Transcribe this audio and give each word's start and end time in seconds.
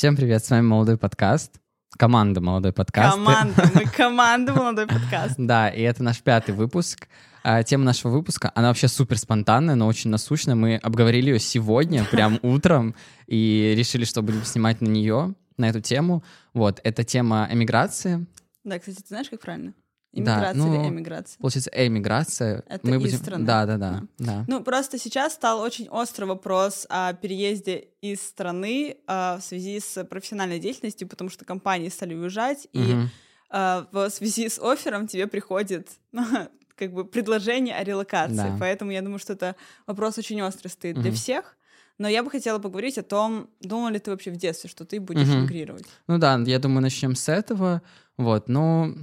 Всем 0.00 0.16
привет, 0.16 0.42
с 0.42 0.48
вами 0.48 0.62
«Молодой 0.62 0.96
подкаст». 0.96 1.60
Команда 1.98 2.40
«Молодой 2.40 2.72
подкаст». 2.72 3.18
Команда, 3.18 3.70
мы 3.74 3.84
команда 3.96 4.54
«Молодой 4.54 4.86
подкаст». 4.86 5.34
Да, 5.36 5.68
и 5.68 5.82
это 5.82 6.02
наш 6.02 6.22
пятый 6.22 6.54
выпуск. 6.54 7.06
А, 7.42 7.62
тема 7.62 7.84
нашего 7.84 8.10
выпуска, 8.10 8.50
она 8.54 8.68
вообще 8.68 8.88
супер 8.88 9.18
спонтанная, 9.18 9.74
но 9.74 9.86
очень 9.86 10.08
насущная. 10.08 10.54
Мы 10.54 10.76
обговорили 10.76 11.32
ее 11.32 11.38
сегодня, 11.38 12.02
прям 12.10 12.38
утром, 12.40 12.94
и 13.26 13.74
решили, 13.76 14.06
что 14.06 14.22
будем 14.22 14.42
снимать 14.44 14.80
на 14.80 14.86
нее, 14.88 15.34
на 15.58 15.68
эту 15.68 15.82
тему. 15.82 16.24
Вот, 16.54 16.80
это 16.82 17.04
тема 17.04 17.46
эмиграции. 17.50 18.24
Да, 18.64 18.78
кстати, 18.78 19.02
ты 19.02 19.08
знаешь, 19.08 19.28
как 19.28 19.42
правильно? 19.42 19.74
Иммиграция 20.12 20.54
да, 20.54 20.58
ну, 20.58 20.74
или 20.74 20.88
эмиграция? 20.88 21.38
Получается, 21.38 21.70
эмиграция. 21.74 22.64
Это 22.66 22.86
Мы 22.86 22.96
из 22.96 23.02
будем... 23.02 23.18
страны. 23.18 23.44
Да, 23.44 23.64
да, 23.64 23.76
да, 23.76 24.02
да. 24.18 24.44
Ну, 24.48 24.62
просто 24.64 24.98
сейчас 24.98 25.34
стал 25.34 25.60
очень 25.60 25.88
острый 25.88 26.24
вопрос 26.24 26.86
о 26.88 27.12
переезде 27.12 27.88
из 28.00 28.20
страны 28.20 28.96
э, 29.06 29.36
в 29.36 29.40
связи 29.40 29.78
с 29.78 30.04
профессиональной 30.04 30.58
деятельностью, 30.58 31.06
потому 31.06 31.30
что 31.30 31.44
компании 31.44 31.88
стали 31.90 32.14
уезжать, 32.14 32.66
угу. 32.72 32.82
и 32.82 32.94
э, 33.50 33.84
в 33.92 34.10
связи 34.10 34.48
с 34.48 34.58
оффером 34.58 35.06
тебе 35.06 35.28
приходит 35.28 35.88
как 36.76 36.92
бы 36.92 37.04
предложение 37.04 37.76
о 37.76 37.84
релокации. 37.84 38.34
Да. 38.34 38.56
Поэтому 38.58 38.90
я 38.90 39.02
думаю, 39.02 39.20
что 39.20 39.34
это 39.34 39.54
вопрос 39.86 40.18
очень 40.18 40.42
острый 40.42 40.68
стоит 40.68 40.96
угу. 40.96 41.02
для 41.02 41.12
всех. 41.12 41.56
Но 41.98 42.08
я 42.08 42.22
бы 42.22 42.30
хотела 42.30 42.58
поговорить 42.58 42.96
о 42.96 43.02
том, 43.02 43.50
думал 43.60 43.90
ли 43.90 43.98
ты 43.98 44.10
вообще 44.10 44.30
в 44.30 44.36
детстве, 44.36 44.70
что 44.70 44.84
ты 44.86 44.98
будешь 44.98 45.28
угу. 45.28 45.40
эмигрировать. 45.40 45.84
Ну 46.08 46.18
да, 46.18 46.36
я 46.46 46.58
думаю, 46.58 46.80
начнем 46.82 47.14
с 47.14 47.28
этого. 47.28 47.82
Вот, 48.16 48.48
но 48.48 48.94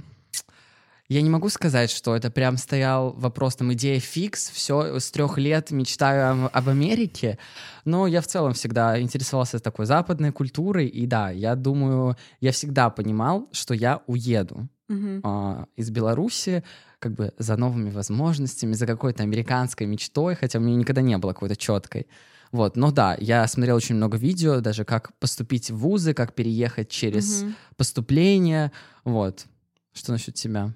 я 1.08 1.22
не 1.22 1.30
могу 1.30 1.48
сказать, 1.48 1.90
что 1.90 2.14
это 2.14 2.30
прям 2.30 2.58
стоял 2.58 3.12
вопрос, 3.12 3.56
там, 3.56 3.72
идея 3.72 3.98
фикс, 3.98 4.50
все, 4.50 4.98
с 4.98 5.10
трех 5.10 5.38
лет 5.38 5.70
мечтаю 5.70 6.44
об, 6.44 6.50
об 6.52 6.68
Америке, 6.68 7.38
но 7.86 8.06
я 8.06 8.20
в 8.20 8.26
целом 8.26 8.52
всегда 8.52 9.00
интересовался 9.00 9.58
такой 9.58 9.86
западной 9.86 10.32
культурой, 10.32 10.86
и 10.86 11.06
да, 11.06 11.30
я 11.30 11.54
думаю, 11.54 12.16
я 12.40 12.52
всегда 12.52 12.90
понимал, 12.90 13.48
что 13.52 13.72
я 13.72 14.02
уеду 14.06 14.68
uh-huh. 14.90 15.20
а, 15.22 15.66
из 15.76 15.90
Беларуси, 15.90 16.62
как 16.98 17.14
бы 17.14 17.32
за 17.38 17.56
новыми 17.56 17.90
возможностями, 17.90 18.74
за 18.74 18.86
какой-то 18.86 19.22
американской 19.22 19.86
мечтой, 19.86 20.34
хотя 20.34 20.58
у 20.58 20.62
меня 20.62 20.76
никогда 20.76 21.00
не 21.00 21.16
было 21.16 21.32
какой-то 21.32 21.56
четкой. 21.56 22.06
Вот, 22.52 22.76
но 22.76 22.90
да, 22.90 23.16
я 23.18 23.46
смотрел 23.46 23.76
очень 23.76 23.94
много 23.94 24.18
видео, 24.18 24.60
даже 24.60 24.84
как 24.84 25.14
поступить 25.18 25.70
в 25.70 25.76
вузы, 25.78 26.12
как 26.12 26.34
переехать 26.34 26.90
через 26.90 27.44
uh-huh. 27.44 27.52
поступление, 27.76 28.72
вот. 29.04 29.46
Что 29.94 30.12
насчет 30.12 30.34
тебя? 30.34 30.72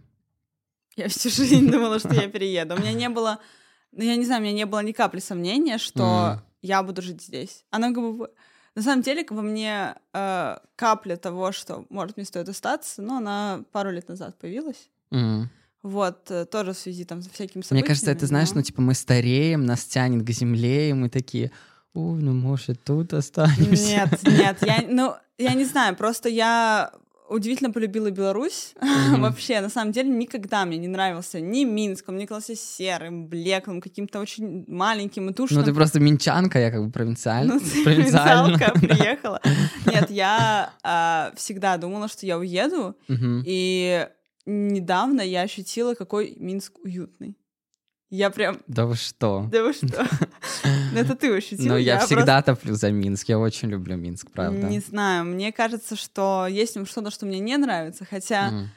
Я 0.97 1.09
всю 1.09 1.31
жизнь 1.31 1.71
думала, 1.71 1.99
что 1.99 2.15
я 2.15 2.29
перееду. 2.29 2.75
У 2.75 2.79
меня 2.79 2.93
не 2.93 3.09
было, 3.09 3.39
ну, 3.93 4.05
я 4.05 4.17
не 4.17 4.25
знаю, 4.25 4.41
у 4.41 4.45
меня 4.45 4.55
не 4.55 4.67
было 4.67 4.81
ни 4.81 4.93
капли 4.93 5.21
сомнения, 5.21 5.79
что 5.79 6.43
я 6.61 6.83
буду 6.83 7.03
жить 7.03 7.23
здесь. 7.23 7.65
Оно 7.71 7.93
как 7.93 8.17
бы... 8.17 8.31
На 8.75 8.81
самом 8.81 9.03
деле, 9.03 9.27
во 9.29 9.43
мне 9.43 9.97
э, 10.15 10.57
капля 10.77 11.17
того, 11.17 11.53
что, 11.53 11.85
может, 11.91 12.17
мне 12.17 12.25
стоит 12.25 12.49
остаться, 12.49 13.03
но 13.03 13.19
она 13.19 13.65
пару 13.71 13.91
лет 13.91 14.09
назад 14.09 14.39
появилась. 14.39 14.89
Mm. 15.11 15.45
Вот, 15.83 16.31
э, 16.31 16.47
тоже 16.47 16.73
в 16.73 16.79
связи 16.79 17.05
там 17.05 17.21
со 17.21 17.29
всякими 17.29 17.61
событиями. 17.61 17.81
Мне 17.81 17.87
кажется, 17.87 18.11
это, 18.11 18.27
знаешь, 18.27 18.49
но... 18.51 18.57
ну, 18.57 18.63
типа, 18.63 18.81
мы 18.81 18.95
стареем, 18.95 19.67
нас 19.67 19.85
тянет 19.85 20.25
к 20.25 20.31
земле, 20.31 20.89
и 20.89 20.93
мы 20.95 21.11
такие, 21.11 21.51
ой, 21.93 22.23
ну, 22.23 22.33
может, 22.33 22.83
тут 22.83 23.13
останемся. 23.13 23.85
Нет, 23.85 24.23
нет, 24.23 24.59
я, 24.63 24.85
ну, 24.89 25.17
я 25.37 25.53
не 25.53 25.67
знаю, 25.67 25.95
просто 25.95 26.31
я 26.31 26.93
удивительно 27.33 27.71
полюбила 27.71 28.11
Беларусь. 28.11 28.75
Mm-hmm. 28.93 29.21
Вообще, 29.21 29.61
на 29.61 29.69
самом 29.69 29.93
деле, 29.93 30.11
никогда 30.11 30.65
мне 30.65 30.77
не 30.79 30.89
нравился 30.89 31.41
ни 31.41 31.65
Минск, 31.65 32.09
он 32.09 32.17
мне 32.17 32.27
казался 32.27 32.55
серым, 32.55 33.27
блеклым, 33.27 33.81
каким-то 33.81 34.21
очень 34.21 34.65
маленьким 34.69 35.31
и 35.31 35.33
тушным. 35.33 35.61
Ну, 35.61 35.67
ты 35.67 35.75
просто 35.75 35.99
минчанка, 35.99 36.59
я 36.59 36.71
как 36.71 36.85
бы 36.85 36.91
провинциальная. 36.91 37.59
Ну, 37.59 37.61
провинциалка 37.85 38.73
приехала. 38.81 39.41
Нет, 39.87 40.11
я 40.11 40.73
а, 40.83 41.33
всегда 41.37 41.77
думала, 41.79 42.09
что 42.09 42.27
я 42.27 42.39
уеду, 42.39 42.97
и 43.09 44.07
недавно 44.47 45.21
я 45.21 45.43
ощутила, 45.43 45.95
какой 45.95 46.35
Минск 46.39 46.79
уютный. 46.85 47.37
Я 48.13 48.29
прям... 48.29 48.61
Да 48.67 48.85
вы 48.85 48.95
что? 48.95 49.49
Да 49.51 49.63
вы 49.63 49.73
что? 49.73 50.07
Ну, 50.93 50.99
это 50.99 51.17
ты 51.17 51.35
ощутил. 51.35 51.67
Ну, 51.67 51.79
я 51.79 51.99
всегда 51.99 52.43
топлю 52.43 52.75
за 52.75 52.91
Минск. 52.93 53.31
Я 53.31 53.39
очень 53.39 53.71
люблю 53.71 53.97
Минск, 53.97 54.31
правда. 54.31 54.67
Не 54.67 54.81
знаю. 54.81 55.25
Мне 55.25 55.51
кажется, 55.51 55.97
что 55.97 56.47
есть 56.47 56.77
что-то, 56.87 57.11
что 57.11 57.25
мне 57.25 57.39
не 57.39 57.57
нравится. 57.57 58.05
Хотя 58.05 58.69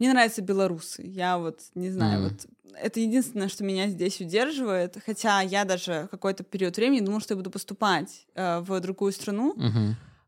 мне 0.00 0.12
нравятся 0.12 0.42
белорусы. 0.42 1.02
Я 1.06 1.38
вот 1.38 1.60
не 1.76 1.90
знаю, 1.90 2.24
вот 2.24 2.46
это 2.74 2.98
единственное, 2.98 3.48
что 3.48 3.62
меня 3.62 3.86
здесь 3.86 4.20
удерживает. 4.20 4.96
Хотя 5.06 5.40
я 5.40 5.64
даже 5.64 6.08
какой-то 6.10 6.42
период 6.42 6.76
времени 6.76 7.04
думала, 7.04 7.20
что 7.20 7.34
я 7.34 7.36
буду 7.36 7.50
поступать 7.50 8.26
э, 8.34 8.58
в 8.58 8.80
другую 8.80 9.12
страну. 9.12 9.54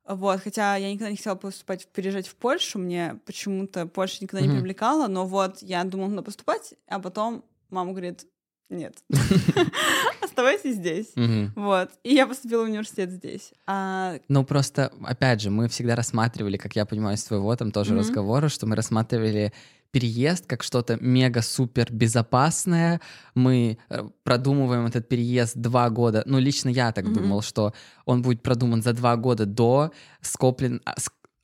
Вот, 0.06 0.40
хотя 0.40 0.76
я 0.76 0.92
никогда 0.92 1.10
не 1.10 1.16
хотела 1.16 1.34
поступать, 1.34 1.88
переезжать 1.88 2.28
в 2.28 2.36
Польшу, 2.36 2.78
мне 2.78 3.18
почему-то 3.26 3.86
Польша 3.86 4.18
никогда 4.20 4.46
не 4.46 4.52
привлекала, 4.52 5.08
но 5.08 5.26
вот 5.26 5.62
я 5.62 5.82
думала, 5.82 6.22
поступать, 6.22 6.74
а 6.86 7.00
потом 7.00 7.44
мама 7.70 7.90
говорит, 7.90 8.26
нет, 8.72 8.97
оставайся 10.21 10.72
здесь. 10.72 11.12
Вот. 11.55 11.91
И 12.03 12.15
я 12.15 12.27
поступила 12.27 12.62
в 12.62 12.69
университет 12.69 13.10
здесь. 13.10 13.53
А 13.66 14.19
ну, 14.28 14.44
просто, 14.44 14.93
опять 15.03 15.41
же, 15.41 15.50
мы 15.50 15.69
всегда 15.69 15.94
рассматривали, 15.94 16.56
как 16.56 16.75
я 16.77 16.87
понимаю, 16.87 17.16
из 17.16 17.25
твоего 17.25 17.55
там 17.56 17.71
тоже 17.71 17.97
разговора, 17.97 18.49
что 18.49 18.66
мы 18.66 18.77
рассматривали 18.77 19.53
переезд 19.93 20.47
как 20.47 20.62
что-то 20.62 20.97
мега-супер 21.00 21.93
безопасное. 21.93 23.00
Мы 23.34 23.78
э, 23.91 24.09
продумываем 24.25 24.87
этот 24.87 25.06
переезд 25.09 25.56
два 25.56 25.91
года. 25.91 26.22
Ну, 26.27 26.39
лично 26.39 26.71
я 26.71 26.93
так 26.93 27.12
думал, 27.12 27.43
что 27.43 27.75
он 28.06 28.22
будет 28.22 28.43
продуман 28.43 28.83
за 28.83 28.94
два 28.94 29.16
года 29.16 29.44
до, 29.44 29.93
скоплен 30.22 30.81
а, 30.87 30.94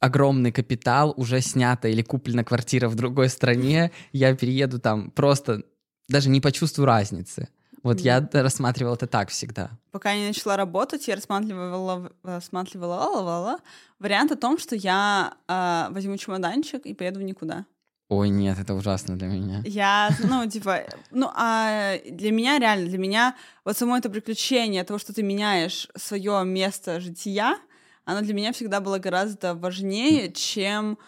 огромный 0.01 0.53
капитал, 0.53 1.13
уже 1.17 1.41
снята 1.41 1.89
или 1.89 2.03
куплена 2.03 2.45
квартира 2.45 2.89
в 2.89 2.95
другой 2.95 3.29
стране, 3.29 3.91
я 4.13 4.35
перееду 4.35 4.79
там 4.79 5.11
просто 5.11 5.63
даже 6.09 6.29
не 6.29 6.41
почувствую 6.41 6.87
разницы. 6.87 7.49
Вот 7.83 7.99
mm. 7.99 8.03
я 8.03 8.29
рассматривала 8.43 8.95
это 8.95 9.07
так 9.07 9.31
всегда. 9.31 9.71
Пока 9.93 10.13
я 10.13 10.21
не 10.21 10.27
начала 10.29 10.57
работать, 10.57 11.07
я 11.09 11.15
рассматривала, 11.15 12.11
рассматривала 12.23 13.61
вариант 13.99 14.33
о 14.33 14.37
том, 14.37 14.59
что 14.59 14.75
я 14.75 15.35
э, 15.47 15.87
возьму 15.93 16.17
чемоданчик 16.17 16.85
и 16.87 16.95
поеду 16.95 17.21
в 17.21 17.23
никуда. 17.23 17.65
Ой, 18.09 18.31
нет, 18.31 18.59
это 18.59 18.75
ужасно 18.75 19.17
для 19.17 19.29
меня. 19.29 19.63
Я, 19.67 20.11
ну, 20.25 20.49
типа, 20.49 20.85
ну, 21.11 21.31
а 21.35 21.99
для 22.11 22.33
меня 22.33 22.59
реально, 22.59 22.89
для 22.89 22.99
меня 22.99 23.37
вот 23.65 23.77
само 23.77 23.99
это 23.99 24.09
приключение, 24.09 24.83
того, 24.83 24.99
что 24.99 25.13
ты 25.13 25.23
меняешь 25.23 25.89
свое 25.95 26.43
место 26.45 27.01
жития, 27.01 27.59
оно 28.07 28.23
для 28.23 28.33
меня 28.33 28.53
всегда 28.53 28.81
было 28.81 28.99
гораздо 28.99 29.55
важнее, 29.55 30.33
чем 30.33 30.99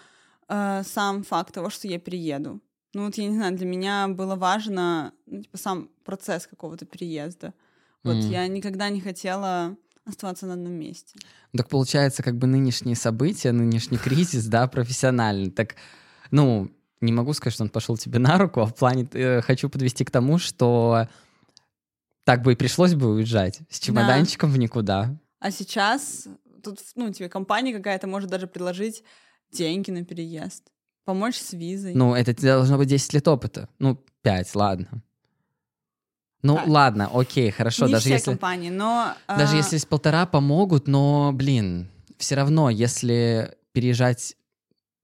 э, 0.49 0.83
сам 0.84 1.22
факт 1.22 1.55
того, 1.55 1.71
что 1.71 1.89
я 1.89 1.99
перееду. 1.99 2.60
Ну 2.95 3.05
вот 3.05 3.15
я 3.17 3.28
не 3.28 3.34
знаю, 3.34 3.56
для 3.56 3.67
меня 3.67 4.09
было 4.09 4.34
важно, 4.37 5.12
ну, 5.27 5.43
типа, 5.43 5.59
сам 5.59 5.91
процесс 6.05 6.47
какого-то 6.47 6.87
переезда. 6.87 7.55
Вот 8.03 8.17
mm. 8.17 8.28
я 8.28 8.49
никогда 8.49 8.89
не 8.89 9.01
хотела 9.01 9.77
оставаться 10.05 10.47
на 10.47 10.55
одном 10.55 10.73
месте. 10.73 11.19
Так 11.56 11.69
получается, 11.69 12.23
как 12.23 12.37
бы 12.37 12.47
нынешние 12.47 12.97
события, 12.97 13.53
нынешний 13.53 13.99
кризис, 13.99 14.47
да, 14.47 14.67
профессиональный. 14.67 15.51
Так, 15.51 15.77
ну, 16.31 16.71
не 17.01 17.12
могу 17.12 17.33
сказать, 17.33 17.55
что 17.55 17.65
он 17.65 17.71
пошел 17.71 17.97
тебе 17.97 18.19
на 18.19 18.39
руку, 18.39 18.61
а 18.61 18.67
в 18.67 18.75
плане 18.75 19.09
э, 19.12 19.41
хочу 19.41 19.69
подвести 19.69 20.05
к 20.05 20.11
тому, 20.11 20.39
что 20.39 21.09
так 22.25 22.43
бы 22.43 22.53
и 22.53 22.57
пришлось 22.57 22.95
бы 22.95 23.15
уезжать 23.15 23.61
с 23.71 23.78
чемоданчиком 23.78 24.51
да. 24.51 24.57
в 24.57 24.59
никуда. 24.59 25.17
А 25.39 25.51
сейчас 25.51 26.27
тут, 26.62 26.78
ну, 26.97 27.12
тебе 27.12 27.28
компания 27.28 27.72
какая-то 27.72 28.07
может 28.07 28.31
даже 28.31 28.47
предложить 28.47 29.03
деньги 29.53 29.91
на 29.91 30.05
переезд. 30.05 30.71
Помочь 31.05 31.37
с 31.37 31.53
визой. 31.53 31.94
Ну, 31.94 32.15
это 32.15 32.34
должно 32.41 32.77
быть 32.78 32.88
10 32.88 33.15
лет 33.15 33.28
опыта. 33.28 33.69
Ну, 33.78 33.99
5, 34.22 34.55
ладно. 34.55 35.03
Ну, 36.43 36.56
так. 36.56 36.66
ладно, 36.69 37.11
окей, 37.12 37.50
хорошо. 37.50 37.87
Не 37.87 37.93
даже 37.93 38.05
все 38.05 38.15
если, 38.15 38.31
компании, 38.31 38.71
но... 38.71 39.15
Даже 39.28 39.55
а... 39.55 39.56
если 39.56 39.77
с 39.77 39.84
полтора 39.84 40.27
помогут, 40.27 40.89
но, 40.89 41.33
блин, 41.33 41.89
все 42.16 42.34
равно, 42.34 42.71
если 42.71 43.56
переезжать 43.72 44.36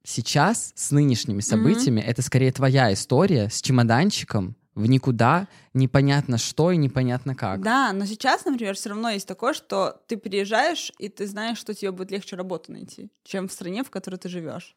сейчас 0.03 0.73
с 0.77 0.91
нынешними 0.93 1.41
событиями, 1.41 2.01
mm-hmm. 2.01 2.07
это 2.07 2.23
скорее 2.23 2.53
твоя 2.53 2.93
история 2.93 3.51
с 3.51 3.61
чемоданчиком 3.61 4.57
в 4.75 4.87
никуда, 4.87 5.49
непонятно 5.75 6.39
что 6.39 6.71
и 6.71 6.77
непонятно 6.77 7.35
как. 7.35 7.63
Да, 7.63 7.93
но 7.93 8.05
сейчас, 8.05 8.45
например, 8.45 8.75
все 8.75 8.91
равно 8.91 9.11
есть 9.11 9.27
такое, 9.27 9.55
что 9.55 10.01
ты 10.07 10.17
переезжаешь, 10.17 10.93
и 10.99 11.09
ты 11.09 11.27
знаешь, 11.27 11.59
что 11.59 11.75
тебе 11.75 11.91
будет 11.91 12.11
легче 12.11 12.37
работу 12.37 12.73
найти, 12.73 13.11
чем 13.25 13.49
в 13.49 13.53
стране, 13.53 13.83
в 13.83 13.91
которой 13.91 14.17
ты 14.17 14.29
живешь. 14.29 14.77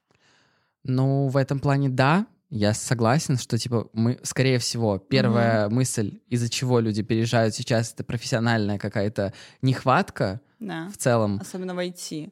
Ну, 0.83 1.27
в 1.27 1.37
этом 1.37 1.59
плане 1.59 1.89
да, 1.89 2.27
я 2.49 2.73
согласен, 2.73 3.37
что 3.37 3.57
типа 3.57 3.89
мы, 3.93 4.19
скорее 4.23 4.57
всего, 4.57 4.97
первая 4.97 5.67
mm-hmm. 5.67 5.73
мысль, 5.73 6.19
из-за 6.27 6.49
чего 6.49 6.79
люди 6.79 7.03
переезжают 7.03 7.53
сейчас, 7.53 7.93
это 7.93 8.03
профессиональная 8.03 8.79
какая-то 8.79 9.33
нехватка 9.61 10.41
да. 10.59 10.89
в 10.89 10.97
целом. 10.97 11.39
Особенно 11.41 11.75
в 11.75 11.79
IT. 11.79 12.31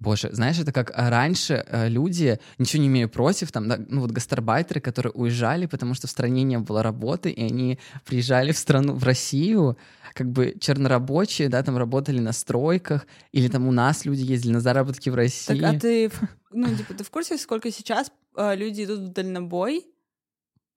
Боже, 0.00 0.30
знаешь, 0.32 0.58
это 0.58 0.72
как 0.72 0.92
а, 0.94 1.10
раньше 1.10 1.64
э, 1.66 1.88
люди, 1.88 2.38
ничего 2.58 2.82
не 2.82 2.88
имею 2.88 3.08
против, 3.08 3.50
там, 3.50 3.68
да, 3.68 3.78
ну 3.88 4.00
вот 4.00 4.12
гастарбайтеры, 4.12 4.80
которые 4.80 5.12
уезжали, 5.12 5.66
потому 5.66 5.94
что 5.94 6.06
в 6.06 6.10
стране 6.10 6.44
не 6.44 6.58
было 6.58 6.82
работы, 6.82 7.30
и 7.30 7.42
они 7.42 7.78
приезжали 8.04 8.52
в 8.52 8.58
страну, 8.58 8.94
в 8.94 9.02
Россию, 9.02 9.76
как 10.14 10.30
бы 10.30 10.56
чернорабочие, 10.60 11.48
да, 11.48 11.62
там 11.62 11.76
работали 11.76 12.20
на 12.20 12.32
стройках, 12.32 13.06
или 13.32 13.48
там 13.48 13.66
у 13.66 13.72
нас 13.72 14.04
люди 14.04 14.22
ездили 14.22 14.52
на 14.52 14.60
заработки 14.60 15.10
в 15.10 15.14
России. 15.16 15.60
Так, 15.60 15.74
а 15.74 15.78
ты, 15.78 16.10
ну, 16.52 16.74
типа, 16.74 16.94
ты 16.94 17.02
в 17.02 17.10
курсе, 17.10 17.36
сколько 17.36 17.70
сейчас 17.72 18.12
э, 18.36 18.54
люди 18.54 18.84
идут 18.84 19.00
в 19.00 19.12
дальнобой? 19.12 19.86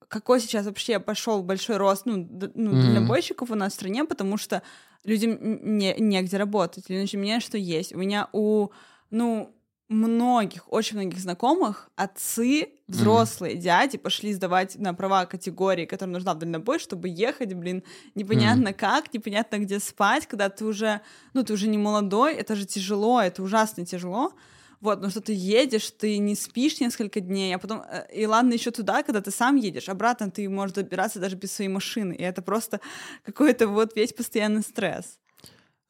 Какой 0.08 0.42
сейчас 0.42 0.66
вообще 0.66 1.00
пошел 1.00 1.44
большой 1.44 1.78
рост, 1.78 2.06
ну, 2.06 2.18
ну 2.18 2.72
mm-hmm. 2.72 2.82
дальнобойщиков 2.82 3.52
у 3.52 3.56
нас 3.56 3.74
в 3.74 3.76
стране, 3.76 4.04
потому 4.04 4.38
что 4.38 4.62
людям 5.04 5.38
не, 5.42 5.96
негде 5.98 6.38
работать, 6.38 6.86
или 6.90 6.98
иначе 6.98 7.18
меня 7.18 7.40
что 7.40 7.58
есть. 7.58 7.94
У 7.94 7.98
меня 7.98 8.28
у 8.34 8.70
ну, 9.12 9.54
многих, 9.92 10.72
очень 10.72 10.96
многих 10.96 11.20
знакомых 11.20 11.90
отцы, 11.96 12.70
взрослые 12.88 13.56
mm-hmm. 13.56 13.60
дяди 13.60 13.98
пошли 13.98 14.34
сдавать 14.34 14.78
на 14.78 14.94
права 14.94 15.26
категории, 15.26 15.86
которым 15.86 16.14
нужна 16.14 16.34
в 16.34 16.40
дальнобой, 16.40 16.80
чтобы 16.80 17.10
ехать, 17.10 17.54
блин, 17.54 17.84
непонятно 18.16 18.70
mm-hmm. 18.70 18.74
как, 18.74 19.14
непонятно 19.14 19.60
где 19.60 19.80
спать, 19.80 20.28
когда 20.28 20.50
ты 20.50 20.66
уже, 20.66 21.02
ну, 21.34 21.44
ты 21.44 21.54
уже 21.54 21.68
не 21.68 21.78
молодой, 21.78 22.34
это 22.34 22.56
же 22.56 22.66
тяжело, 22.66 23.22
это 23.22 23.44
ужасно 23.44 23.86
тяжело. 23.86 24.32
Вот, 24.80 25.00
но 25.02 25.10
что 25.10 25.22
ты 25.22 25.34
едешь, 25.34 25.92
ты 25.92 26.18
не 26.18 26.36
спишь 26.36 26.80
несколько 26.80 27.20
дней, 27.20 27.54
а 27.54 27.60
потом, 27.60 27.82
э, 27.82 28.08
и 28.16 28.26
ладно 28.26 28.54
еще 28.54 28.72
туда, 28.72 29.04
когда 29.04 29.22
ты 29.22 29.30
сам 29.30 29.56
едешь, 29.58 29.90
обратно 29.90 30.32
ты 30.32 30.50
можешь 30.50 30.74
добираться 30.74 31.20
даже 31.20 31.36
без 31.36 31.52
своей 31.52 31.70
машины, 31.70 32.14
и 32.14 32.24
это 32.24 32.42
просто 32.42 32.80
какой-то 33.24 33.68
вот 33.68 33.96
весь 33.96 34.14
постоянный 34.14 34.64
стресс. 34.64 35.20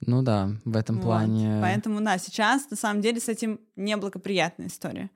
Ну 0.06 0.21
да, 0.21 0.51
в 0.65 0.75
этом 0.75 0.98
вот. 0.98 1.03
плане. 1.03 1.59
Поэтому 1.62 2.01
да, 2.01 2.18
сейчас 2.18 2.69
на 2.69 2.77
самом 2.77 3.01
деле 3.01 3.19
с 3.19 3.30
этим 3.30 3.59
неблагоприятная 3.75 4.68
история. 4.68 5.09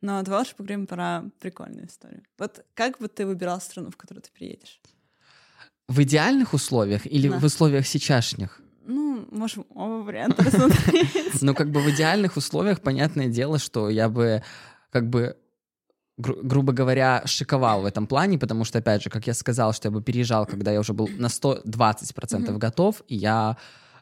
Но 0.00 0.22
давай 0.22 0.40
лучше 0.40 0.56
поговорим 0.56 0.86
про 0.86 1.24
прикольную 1.40 1.86
историю. 1.86 2.22
Вот 2.38 2.64
как 2.74 2.98
бы 2.98 3.08
ты 3.08 3.26
выбирал 3.26 3.60
страну, 3.60 3.90
в 3.90 3.96
которую 3.96 4.22
ты 4.22 4.30
приедешь? 4.32 4.80
В 5.88 6.02
идеальных 6.02 6.54
условиях 6.54 7.06
или 7.06 7.28
да. 7.28 7.38
в 7.38 7.44
условиях 7.44 7.86
сейчасшних? 7.86 8.62
Ну, 8.86 9.26
можем 9.30 9.66
оба 9.74 10.02
варианта 10.02 10.42
рассмотреть. 10.44 11.42
Ну, 11.42 11.54
как 11.54 11.70
бы 11.70 11.80
в 11.80 11.90
идеальных 11.90 12.36
условиях, 12.36 12.80
понятное 12.80 13.28
дело, 13.28 13.58
что 13.58 13.90
я 13.90 14.08
бы 14.08 14.42
как 14.90 15.08
бы 15.10 15.36
гру- 16.20 16.40
грубо 16.42 16.72
говоря, 16.72 17.22
шиковал 17.24 17.82
в 17.82 17.86
этом 17.86 18.06
плане, 18.06 18.38
потому 18.38 18.64
что, 18.64 18.78
опять 18.78 19.02
же, 19.02 19.10
как 19.10 19.26
я 19.26 19.34
сказал, 19.34 19.72
что 19.72 19.88
я 19.88 19.92
бы 19.92 20.02
переезжал, 20.02 20.46
когда 20.46 20.72
я 20.72 20.80
уже 20.80 20.92
был 20.92 21.08
на 21.08 21.26
120% 21.26 21.64
mm-hmm. 21.64 22.58
готов, 22.58 23.02
и 23.08 23.16
я 23.16 23.56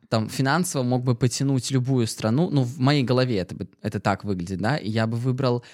там 0.09 0.29
финансово 0.29 0.83
мог 0.83 1.05
бы 1.05 1.15
потянуть 1.15 1.71
любую 1.71 2.07
страну, 2.07 2.51
ну, 2.51 2.63
в 2.63 2.79
моей 2.79 3.03
голове 3.03 3.39
это, 3.39 3.57
это 3.83 4.01
так 4.01 4.25
выглядит, 4.25 4.59
да, 4.59 4.77
и 4.77 4.89
я 4.89 5.07
бы 5.07 5.17
выбрал 5.17 5.65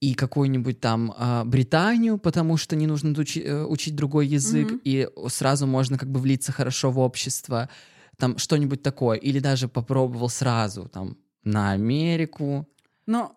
и 0.00 0.14
какую-нибудь 0.14 0.80
там 0.80 1.14
э, 1.16 1.44
Британию, 1.44 2.18
потому 2.18 2.56
что 2.56 2.76
не 2.76 2.86
нужно 2.86 3.18
учи, 3.18 3.40
э, 3.40 3.64
учить 3.64 3.94
другой 3.94 4.26
язык, 4.26 4.72
mm-hmm. 4.72 4.80
и 4.84 5.08
сразу 5.28 5.66
можно 5.66 5.96
как 5.96 6.10
бы 6.10 6.20
влиться 6.20 6.52
хорошо 6.52 6.90
в 6.90 6.98
общество, 6.98 7.70
там 8.18 8.38
что-нибудь 8.38 8.82
такое, 8.82 9.16
или 9.16 9.38
даже 9.38 9.68
попробовал 9.68 10.28
сразу 10.28 10.88
там 10.88 11.16
на 11.44 11.72
Америку. 11.72 12.68
Но, 13.06 13.36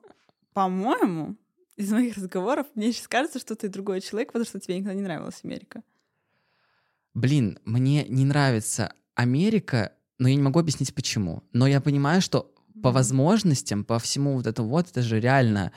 по-моему, 0.54 1.38
из 1.78 1.92
моих 1.92 2.18
разговоров 2.18 2.66
мне 2.76 2.92
сейчас 2.92 3.08
кажется, 3.08 3.40
что 3.40 3.56
ты 3.56 3.70
другой 3.70 4.02
человек, 4.02 4.30
потому 4.30 4.46
что 4.46 4.60
тебе 4.60 4.78
никогда 4.78 4.96
не 4.96 5.04
нравилась 5.04 5.40
Америка. 5.44 5.84
Блин, 7.14 7.60
мне 7.66 8.06
не 8.10 8.26
нравится 8.26 8.94
Америка 9.16 9.94
но 10.20 10.28
я 10.28 10.36
не 10.36 10.42
могу 10.42 10.60
объяснить 10.60 10.94
почему. 10.94 11.44
Но 11.54 11.68
я 11.68 11.82
понимаю, 11.82 12.22
что 12.22 12.52
по 12.82 12.92
возможностям, 12.92 13.84
по 13.84 14.00
всему 14.00 14.34
вот 14.34 14.48
этому 14.48 14.70
вот, 14.70 14.90
это 14.90 15.02
же 15.02 15.20
реально 15.20 15.72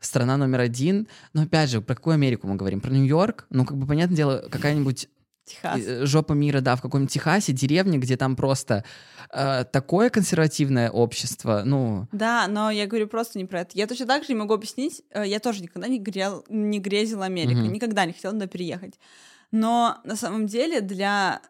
страна 0.00 0.36
номер 0.36 0.60
один. 0.60 1.08
Но 1.32 1.42
опять 1.42 1.70
же, 1.70 1.80
про 1.80 1.94
какую 1.94 2.14
Америку 2.14 2.46
мы 2.46 2.56
говорим? 2.56 2.80
Про 2.80 2.90
Нью-Йорк? 2.90 3.46
Ну, 3.50 3.64
как 3.64 3.76
бы, 3.76 3.86
понятное 3.86 4.16
дело, 4.16 4.44
какая-нибудь 4.50 5.08
Техас. 5.44 5.80
Э, 5.84 6.06
жопа 6.06 6.32
мира, 6.32 6.60
да, 6.60 6.74
в 6.76 6.82
каком-нибудь 6.82 7.12
Техасе, 7.12 7.52
деревне, 7.52 7.98
где 7.98 8.16
там 8.16 8.34
просто 8.34 8.84
э, 9.30 9.64
такое 9.70 10.08
консервативное 10.08 10.90
общество, 10.90 11.62
ну... 11.66 12.08
Да, 12.12 12.46
но 12.48 12.70
я 12.70 12.86
говорю 12.86 13.08
просто 13.08 13.38
не 13.38 13.44
про 13.44 13.60
это. 13.60 13.72
Я 13.74 13.86
точно 13.86 14.06
так 14.06 14.22
же 14.22 14.30
не 14.30 14.38
могу 14.38 14.54
объяснить, 14.54 15.02
э, 15.10 15.24
я 15.26 15.40
тоже 15.40 15.62
никогда 15.62 15.86
не, 15.86 15.98
грел, 15.98 16.44
не 16.48 16.78
грезила 16.78 17.26
Америкой, 17.26 17.64
угу. 17.64 17.70
никогда 17.72 18.06
не 18.06 18.14
хотела 18.14 18.32
туда 18.32 18.46
переехать. 18.46 18.98
Но 19.50 19.98
на 20.04 20.16
самом 20.16 20.46
деле 20.46 20.80
для 20.80 21.42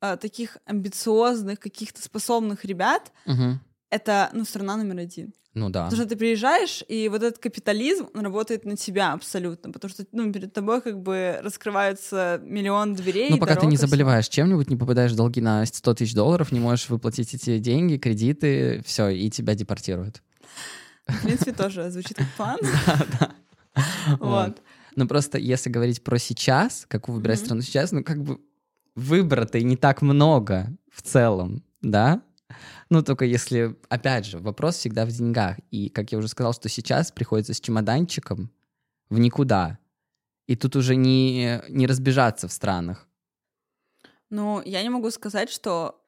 э, 0.00 0.16
таких 0.16 0.58
амбициозных, 0.64 1.60
каких-то 1.60 2.02
способных 2.02 2.64
ребят, 2.64 3.12
угу. 3.26 3.58
это, 3.90 4.30
ну, 4.32 4.44
страна 4.44 4.76
номер 4.76 4.98
один. 4.98 5.32
Ну 5.52 5.68
да. 5.68 5.84
Потому 5.86 6.02
что 6.02 6.08
ты 6.08 6.16
приезжаешь, 6.16 6.84
и 6.86 7.08
вот 7.08 7.24
этот 7.24 7.40
капитализм 7.40 8.08
он 8.14 8.22
работает 8.22 8.64
на 8.64 8.76
тебя 8.76 9.12
абсолютно, 9.12 9.72
потому 9.72 9.90
что 9.90 10.06
ну, 10.12 10.32
перед 10.32 10.52
тобой 10.52 10.80
как 10.80 11.00
бы 11.00 11.40
раскрываются 11.42 12.40
миллион 12.44 12.94
дверей. 12.94 13.30
Ну, 13.30 13.38
пока 13.38 13.56
ты 13.56 13.66
не 13.66 13.76
заболеваешь 13.76 14.28
чем-нибудь, 14.28 14.70
не 14.70 14.76
попадаешь 14.76 15.10
в 15.10 15.16
долги 15.16 15.40
на 15.40 15.66
100 15.66 15.94
тысяч 15.94 16.14
долларов, 16.14 16.52
не 16.52 16.60
можешь 16.60 16.88
выплатить 16.88 17.34
эти 17.34 17.58
деньги, 17.58 17.96
кредиты, 17.96 18.80
все, 18.86 19.08
и 19.08 19.28
тебя 19.28 19.56
депортируют. 19.56 20.22
В 21.08 21.22
принципе, 21.24 21.52
тоже 21.52 21.90
звучит 21.90 22.16
как 22.16 22.28
план. 22.36 22.58
Да, 22.86 23.06
да. 23.18 23.32
Вот. 24.18 24.62
Ну, 24.96 25.06
просто 25.06 25.38
если 25.38 25.70
говорить 25.70 26.02
про 26.02 26.18
сейчас, 26.18 26.84
какую 26.88 27.16
выбирать 27.16 27.38
страну 27.38 27.62
сейчас, 27.62 27.92
ну, 27.92 28.04
как 28.04 28.22
бы 28.22 28.40
выбора-то 28.94 29.58
и 29.58 29.64
не 29.64 29.76
так 29.76 30.02
много 30.02 30.76
в 30.90 31.02
целом, 31.02 31.64
да? 31.80 32.22
Ну, 32.88 33.02
только 33.02 33.24
если, 33.24 33.76
опять 33.88 34.26
же, 34.26 34.38
вопрос 34.38 34.76
всегда 34.76 35.06
в 35.06 35.10
деньгах. 35.10 35.58
И, 35.70 35.88
как 35.88 36.12
я 36.12 36.18
уже 36.18 36.28
сказал, 36.28 36.52
что 36.52 36.68
сейчас 36.68 37.12
приходится 37.12 37.54
с 37.54 37.60
чемоданчиком 37.60 38.50
в 39.08 39.18
никуда. 39.18 39.78
И 40.46 40.56
тут 40.56 40.74
уже 40.74 40.96
не, 40.96 41.62
не 41.68 41.86
разбежаться 41.86 42.48
в 42.48 42.52
странах. 42.52 43.08
Ну, 44.30 44.62
я 44.64 44.82
не 44.82 44.90
могу 44.90 45.10
сказать, 45.10 45.50
что 45.50 46.00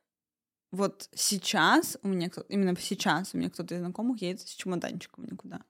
вот 0.73 1.08
сейчас 1.14 1.99
у 2.02 2.08
меня, 2.08 2.31
именно 2.49 2.75
сейчас 2.76 3.35
у 3.35 3.38
меня 3.38 3.50
кто-то 3.50 3.75
из 3.75 3.81
знакомых 3.81 4.23
едет 4.23 4.40
с 4.40 4.55
чемоданчиком 4.55 5.26
никуда. 5.26 5.61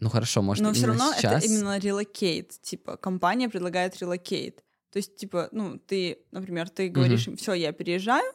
Ну 0.00 0.10
хорошо, 0.10 0.42
может, 0.42 0.62
Но 0.62 0.72
все 0.72 0.86
равно 0.86 1.12
сейчас... 1.14 1.44
это 1.44 1.46
именно 1.46 1.78
relocate. 1.78 2.60
Типа, 2.60 2.96
компания 2.96 3.48
предлагает 3.48 3.96
relocate. 4.00 4.63
То 4.94 4.98
есть, 4.98 5.16
типа, 5.16 5.48
ну, 5.50 5.76
ты, 5.76 6.18
например, 6.30 6.70
ты 6.70 6.88
говоришь 6.88 7.26
им, 7.26 7.36
все, 7.36 7.54
я 7.54 7.72
переезжаю, 7.72 8.32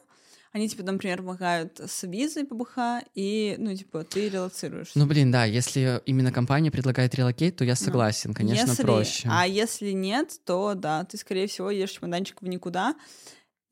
они 0.52 0.68
тебе, 0.68 0.84
например, 0.84 1.22
помогают 1.22 1.80
с 1.80 2.02
визой 2.02 2.44
ПБХ, 2.44 3.02
и, 3.14 3.54
ну, 3.56 3.74
типа, 3.74 4.04
ты 4.04 4.28
релацируешь. 4.28 4.90
Ну, 4.94 5.06
блин, 5.06 5.30
да, 5.30 5.46
если 5.46 6.02
именно 6.04 6.30
компания 6.30 6.70
предлагает 6.70 7.14
relocate, 7.14 7.56
то 7.56 7.64
я 7.64 7.72
ну, 7.80 7.86
согласен, 7.86 8.30
ну, 8.30 8.34
конечно, 8.34 8.72
если, 8.72 8.82
проще. 8.82 9.28
А 9.32 9.46
если 9.46 9.92
нет, 9.92 10.38
то, 10.44 10.74
да, 10.74 11.04
ты, 11.04 11.16
скорее 11.16 11.46
всего, 11.46 11.70
едешь 11.70 11.92
чемоданчик 11.92 12.42
в 12.42 12.46
никуда. 12.46 12.94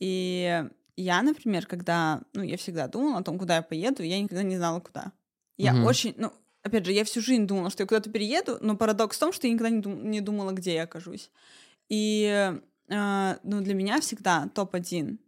И 0.00 0.64
я, 0.96 1.20
например, 1.20 1.66
когда, 1.66 2.22
ну, 2.32 2.42
я 2.42 2.56
всегда 2.56 2.88
думала 2.88 3.18
о 3.18 3.22
том, 3.22 3.38
куда 3.38 3.56
я 3.56 3.62
поеду, 3.62 4.02
я 4.02 4.18
никогда 4.18 4.42
не 4.42 4.56
знала, 4.56 4.80
куда. 4.80 5.12
Я 5.58 5.74
угу. 5.74 5.84
очень, 5.84 6.14
ну, 6.16 6.32
опять 6.62 6.86
же, 6.86 6.92
я 6.92 7.04
всю 7.04 7.20
жизнь 7.20 7.46
думала, 7.46 7.68
что 7.68 7.82
я 7.82 7.86
куда-то 7.86 8.08
перееду, 8.10 8.56
но 8.62 8.78
парадокс 8.78 9.18
в 9.18 9.20
том, 9.20 9.34
что 9.34 9.46
я 9.46 9.52
никогда 9.52 9.68
не, 9.68 9.82
дум- 9.82 10.10
не 10.10 10.22
думала, 10.22 10.52
где 10.52 10.72
я 10.72 10.84
окажусь. 10.84 11.30
И 11.90 12.58
Uh, 12.88 13.38
ну, 13.42 13.60
для 13.60 13.74
меня 13.74 14.00
всегда 14.00 14.48
топ-1 14.54 15.18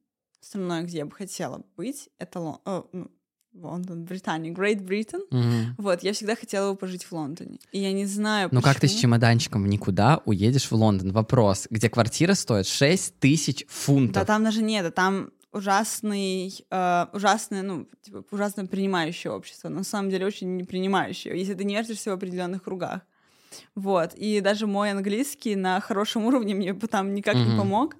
страной, 0.40 0.84
где 0.84 0.98
я 0.98 1.06
бы 1.06 1.12
хотела 1.12 1.62
быть, 1.76 2.08
это 2.18 2.40
Лон... 2.40 2.58
Ну, 2.92 3.10
Лондон, 3.52 4.04
Британия, 4.04 4.52
Great 4.52 4.80
Britain. 4.86 5.22
Mm-hmm. 5.32 5.64
Вот, 5.78 6.02
я 6.02 6.12
всегда 6.12 6.36
хотела 6.36 6.72
бы 6.72 6.76
пожить 6.76 7.04
в 7.04 7.12
Лондоне. 7.12 7.58
И 7.72 7.80
я 7.80 7.92
не 7.92 8.06
знаю, 8.06 8.48
Ну 8.52 8.62
как 8.62 8.78
ты 8.78 8.86
с 8.86 8.94
чемоданчиком 8.94 9.64
в 9.64 9.66
никуда 9.66 10.22
уедешь 10.24 10.70
в 10.70 10.72
Лондон? 10.72 11.12
Вопрос, 11.12 11.66
где 11.68 11.90
квартира 11.90 12.34
стоит 12.34 12.66
6 12.66 13.18
тысяч 13.18 13.66
фунтов. 13.68 14.14
Да 14.14 14.24
там 14.24 14.44
даже 14.44 14.62
нет, 14.62 14.84
да 14.84 14.90
там 14.92 15.30
ужасный, 15.52 16.64
э, 16.70 17.06
ужасное, 17.12 17.62
ну, 17.62 17.88
типа, 18.02 18.24
ужасно 18.30 18.66
принимающее 18.66 19.32
общество. 19.32 19.68
На 19.68 19.82
самом 19.82 20.10
деле 20.10 20.26
очень 20.26 20.56
непринимающее, 20.56 21.36
если 21.36 21.54
ты 21.54 21.64
не 21.64 21.74
вертишься 21.74 22.10
в 22.10 22.14
определенных 22.14 22.62
кругах. 22.62 23.00
Вот. 23.74 24.14
И 24.14 24.40
даже 24.40 24.66
мой 24.66 24.90
английский 24.90 25.56
на 25.56 25.80
хорошем 25.80 26.24
уровне 26.26 26.54
мне 26.54 26.72
бы 26.72 26.86
там 26.86 27.14
никак 27.14 27.36
mm-hmm. 27.36 27.52
не 27.52 27.58
помог. 27.58 27.96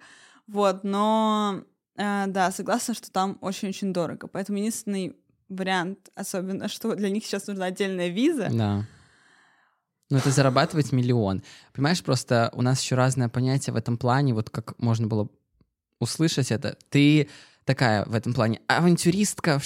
Вот. 0.47 0.85
Но 0.85 1.62
э, 1.97 2.25
да, 2.26 2.50
согласна, 2.50 2.95
что 2.95 3.11
там 3.11 3.38
очень-очень 3.40 3.92
дорого. 3.92 4.26
Поэтому 4.26 4.59
единственный 4.59 5.16
вариант, 5.49 6.11
особенно, 6.14 6.69
что 6.69 6.95
для 6.95 7.11
них 7.11 7.25
сейчас 7.25 7.47
нужна 7.47 7.66
отдельная 7.66 8.09
виза. 8.09 8.49
Да. 8.52 8.87
Ну, 10.11 10.16
это 10.16 10.30
зарабатывать 10.30 10.90
миллион. 10.90 11.42
Понимаешь, 11.73 12.02
просто 12.02 12.50
у 12.54 12.62
нас 12.62 12.83
еще 12.83 12.97
разное 12.97 13.28
понятие 13.28 13.73
в 13.73 13.76
этом 13.76 13.97
плане, 13.97 14.35
вот 14.35 14.50
как 14.50 14.76
можно 14.78 15.07
было 15.07 15.28
услышать 16.00 16.50
это. 16.50 16.76
Ты 16.88 17.28
такая 17.71 18.05
в 18.05 18.17
этом 18.17 18.35
плане 18.35 18.61
авантюристка, 18.67 19.61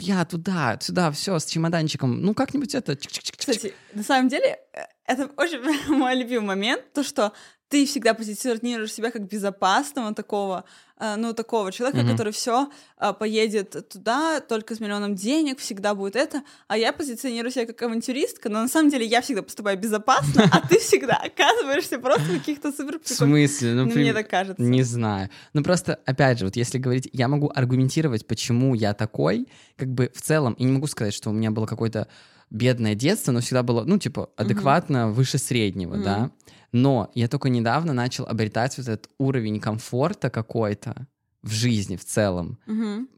я 0.00 0.24
туда, 0.26 0.78
сюда, 0.82 1.10
все, 1.10 1.38
с 1.38 1.46
чемоданчиком. 1.46 2.20
Ну, 2.20 2.34
как-нибудь 2.34 2.74
это... 2.74 2.94
Кстати, 2.94 3.72
на 3.94 4.02
самом 4.02 4.28
деле, 4.28 4.58
э, 4.74 4.80
это 5.06 5.30
очень 5.38 5.60
мой 5.88 6.14
любимый 6.14 6.48
момент, 6.48 6.92
то, 6.92 7.02
что 7.02 7.32
ты 7.68 7.84
всегда 7.84 8.14
позиционируешь 8.14 8.92
себя 8.92 9.10
как 9.10 9.28
безопасного 9.28 10.14
такого, 10.14 10.64
э, 10.98 11.16
ну, 11.16 11.34
такого 11.34 11.70
человека, 11.70 12.00
mm-hmm. 12.00 12.10
который 12.10 12.32
все 12.32 12.70
э, 12.98 13.12
поедет 13.12 13.88
туда 13.88 14.40
только 14.40 14.74
с 14.74 14.80
миллионом 14.80 15.14
денег, 15.14 15.58
всегда 15.58 15.94
будет 15.94 16.16
это, 16.16 16.42
а 16.66 16.78
я 16.78 16.92
позиционирую 16.92 17.52
себя 17.52 17.66
как 17.66 17.82
авантюристка, 17.82 18.48
но 18.48 18.62
на 18.62 18.68
самом 18.68 18.90
деле 18.90 19.04
я 19.04 19.20
всегда 19.20 19.42
поступаю 19.42 19.78
безопасно, 19.78 20.44
а 20.50 20.66
ты 20.66 20.78
всегда 20.78 21.16
оказываешься 21.24 21.98
просто 21.98 22.22
в 22.22 22.38
каких-то 22.38 22.72
супер 22.72 23.00
В 23.02 23.08
смысле? 23.08 23.74
Ну, 23.74 23.84
мне 23.84 24.14
так 24.14 24.28
кажется. 24.28 24.62
Не 24.62 24.82
знаю. 24.82 25.28
Ну, 25.52 25.62
просто, 25.62 26.00
опять 26.06 26.38
же, 26.38 26.46
вот 26.46 26.56
если 26.56 26.78
говорить, 26.78 27.08
я 27.12 27.28
могу 27.28 27.52
аргументировать, 27.54 28.26
почему 28.26 28.74
я 28.74 28.94
такой, 28.94 29.46
как 29.76 29.88
бы 29.88 30.10
в 30.14 30.22
целом, 30.22 30.54
и 30.54 30.64
не 30.64 30.72
могу 30.72 30.86
сказать, 30.86 31.12
что 31.12 31.30
у 31.30 31.32
меня 31.32 31.50
было 31.50 31.66
какое-то 31.66 32.08
бедное 32.50 32.94
детство, 32.94 33.32
но 33.32 33.40
всегда 33.40 33.62
было, 33.62 33.84
ну, 33.84 33.98
типа, 33.98 34.30
адекватно 34.36 35.08
выше 35.10 35.38
среднего, 35.38 35.96
да. 35.98 36.30
Но 36.72 37.10
я 37.14 37.28
только 37.28 37.48
недавно 37.48 37.92
начал 37.92 38.26
обретать 38.26 38.76
вот 38.78 38.88
этот 38.88 39.10
уровень 39.18 39.60
комфорта 39.60 40.30
какой-то 40.30 41.06
в 41.42 41.50
жизни 41.52 41.96
в 41.96 42.04
целом, 42.04 42.58
Мгм. 42.66 43.08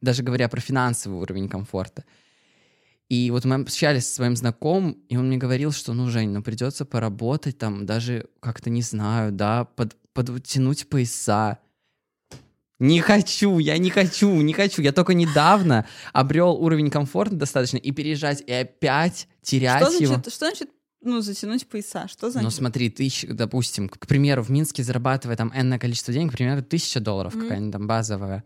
даже 0.00 0.22
говоря 0.22 0.48
про 0.48 0.60
финансовый 0.60 1.20
уровень 1.20 1.48
комфорта. 1.48 2.04
И 3.10 3.30
вот 3.30 3.44
мы 3.44 3.56
общались 3.56 4.06
со 4.06 4.14
своим 4.14 4.34
знакомым, 4.34 4.96
и 5.08 5.16
он 5.16 5.26
мне 5.28 5.36
говорил, 5.36 5.72
что, 5.72 5.92
ну, 5.92 6.08
Жень, 6.08 6.30
ну, 6.30 6.42
придется 6.42 6.84
поработать 6.84 7.58
там, 7.58 7.84
даже 7.86 8.26
как-то, 8.40 8.70
не 8.70 8.82
знаю, 8.82 9.30
да, 9.30 9.64
под, 9.64 9.94
подтянуть 10.14 10.88
пояса. 10.88 11.58
Не 12.84 13.00
хочу, 13.00 13.58
я 13.58 13.78
не 13.78 13.90
хочу, 13.90 14.30
не 14.42 14.52
хочу. 14.52 14.82
Я 14.82 14.92
только 14.92 15.14
недавно 15.14 15.86
обрел 16.12 16.50
уровень 16.52 16.90
комфорта 16.90 17.34
достаточно, 17.34 17.78
и 17.78 17.90
переезжать, 17.92 18.42
и 18.46 18.52
опять 18.52 19.26
терять 19.42 19.82
Что 19.86 19.92
его. 19.96 20.14
значит, 20.14 20.32
что 20.32 20.46
значит, 20.46 20.70
ну, 21.00 21.20
затянуть 21.20 21.66
пояса? 21.66 22.08
Что 22.08 22.26
Ну, 22.26 22.32
значит? 22.32 22.52
смотри, 22.54 22.90
тысяч, 22.90 23.26
допустим, 23.28 23.88
к 23.88 24.06
примеру, 24.06 24.42
в 24.42 24.50
Минске 24.50 24.82
зарабатывая 24.82 25.36
там 25.36 25.50
энное 25.54 25.78
количество 25.78 26.12
денег, 26.12 26.32
к 26.32 26.36
примеру, 26.36 26.62
тысяча 26.62 27.00
долларов 27.00 27.34
Мгм. 27.34 27.42
какая-нибудь 27.44 27.72
там 27.72 27.86
базовая. 27.86 28.44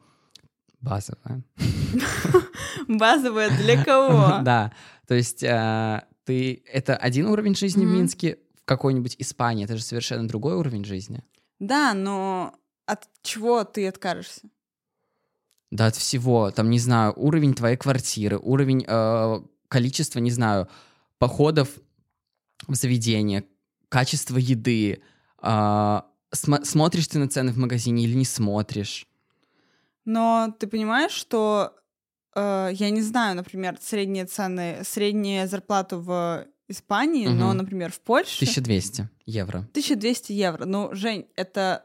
Базовая. 0.80 1.42
Базовое 2.88 3.50
для 3.50 3.83
кого? 3.85 4.38
Да, 4.42 4.73
то 5.07 5.14
есть 5.14 5.42
э, 5.42 6.02
ты... 6.25 6.62
Это 6.73 6.97
один 6.97 7.26
уровень 7.26 7.57
жизни 7.57 7.85
в. 7.85 7.88
Минске, 7.88 8.38
в 8.62 8.64
какой-нибудь 8.64 9.16
Испании 9.18 9.64
это 9.64 9.76
же 9.76 9.83
совершенно 9.83 10.28
другой 10.28 10.54
уровень 10.54 10.85
жизни. 10.85 11.23
Да, 11.59 11.95
но 11.95 12.54
от 12.88 13.09
чего 13.23 13.64
ты 13.64 13.87
откажешься? 13.88 14.42
Да, 15.71 15.87
от 15.87 15.97
всего. 15.97 16.50
Там, 16.50 16.71
не 16.71 16.78
знаю, 16.78 17.12
уровень 17.16 17.54
твоей 17.54 17.76
квартиры, 17.76 18.38
уровень 18.38 18.85
э, 18.88 19.40
количества, 19.68 20.18
не 20.21 20.30
знаю, 20.30 20.68
походов 21.18 21.68
в 22.66 22.75
заведение, 22.75 23.45
качество 23.88 24.38
еды. 24.38 25.02
э, 25.42 25.47
смо- 26.35 26.64
смотришь 26.64 27.09
ты 27.09 27.18
на 27.18 27.28
цены 27.28 27.52
в 27.52 27.59
магазине 27.59 28.04
или 28.04 28.14
не 28.14 28.25
смотришь? 28.25 29.07
Но 30.04 30.54
ты 30.59 30.66
понимаешь, 30.66 31.12
что 31.12 31.75
э, 32.35 32.71
я 32.73 32.90
не 32.90 33.02
знаю, 33.02 33.37
например, 33.37 33.76
средние 33.80 34.25
цены, 34.25 34.80
средняя 34.85 35.47
зарплата 35.47 35.99
в 35.99 36.47
Испании, 36.68 37.26
но, 37.26 37.49
Мгм. 37.49 37.57
например, 37.59 37.92
в 37.92 38.00
Польше 38.00 38.38
1200 38.38 39.09
евро. 39.26 39.59
1200 39.73 40.33
евро. 40.33 40.64
Ну, 40.64 40.88
Жень, 40.95 41.26
это 41.37 41.85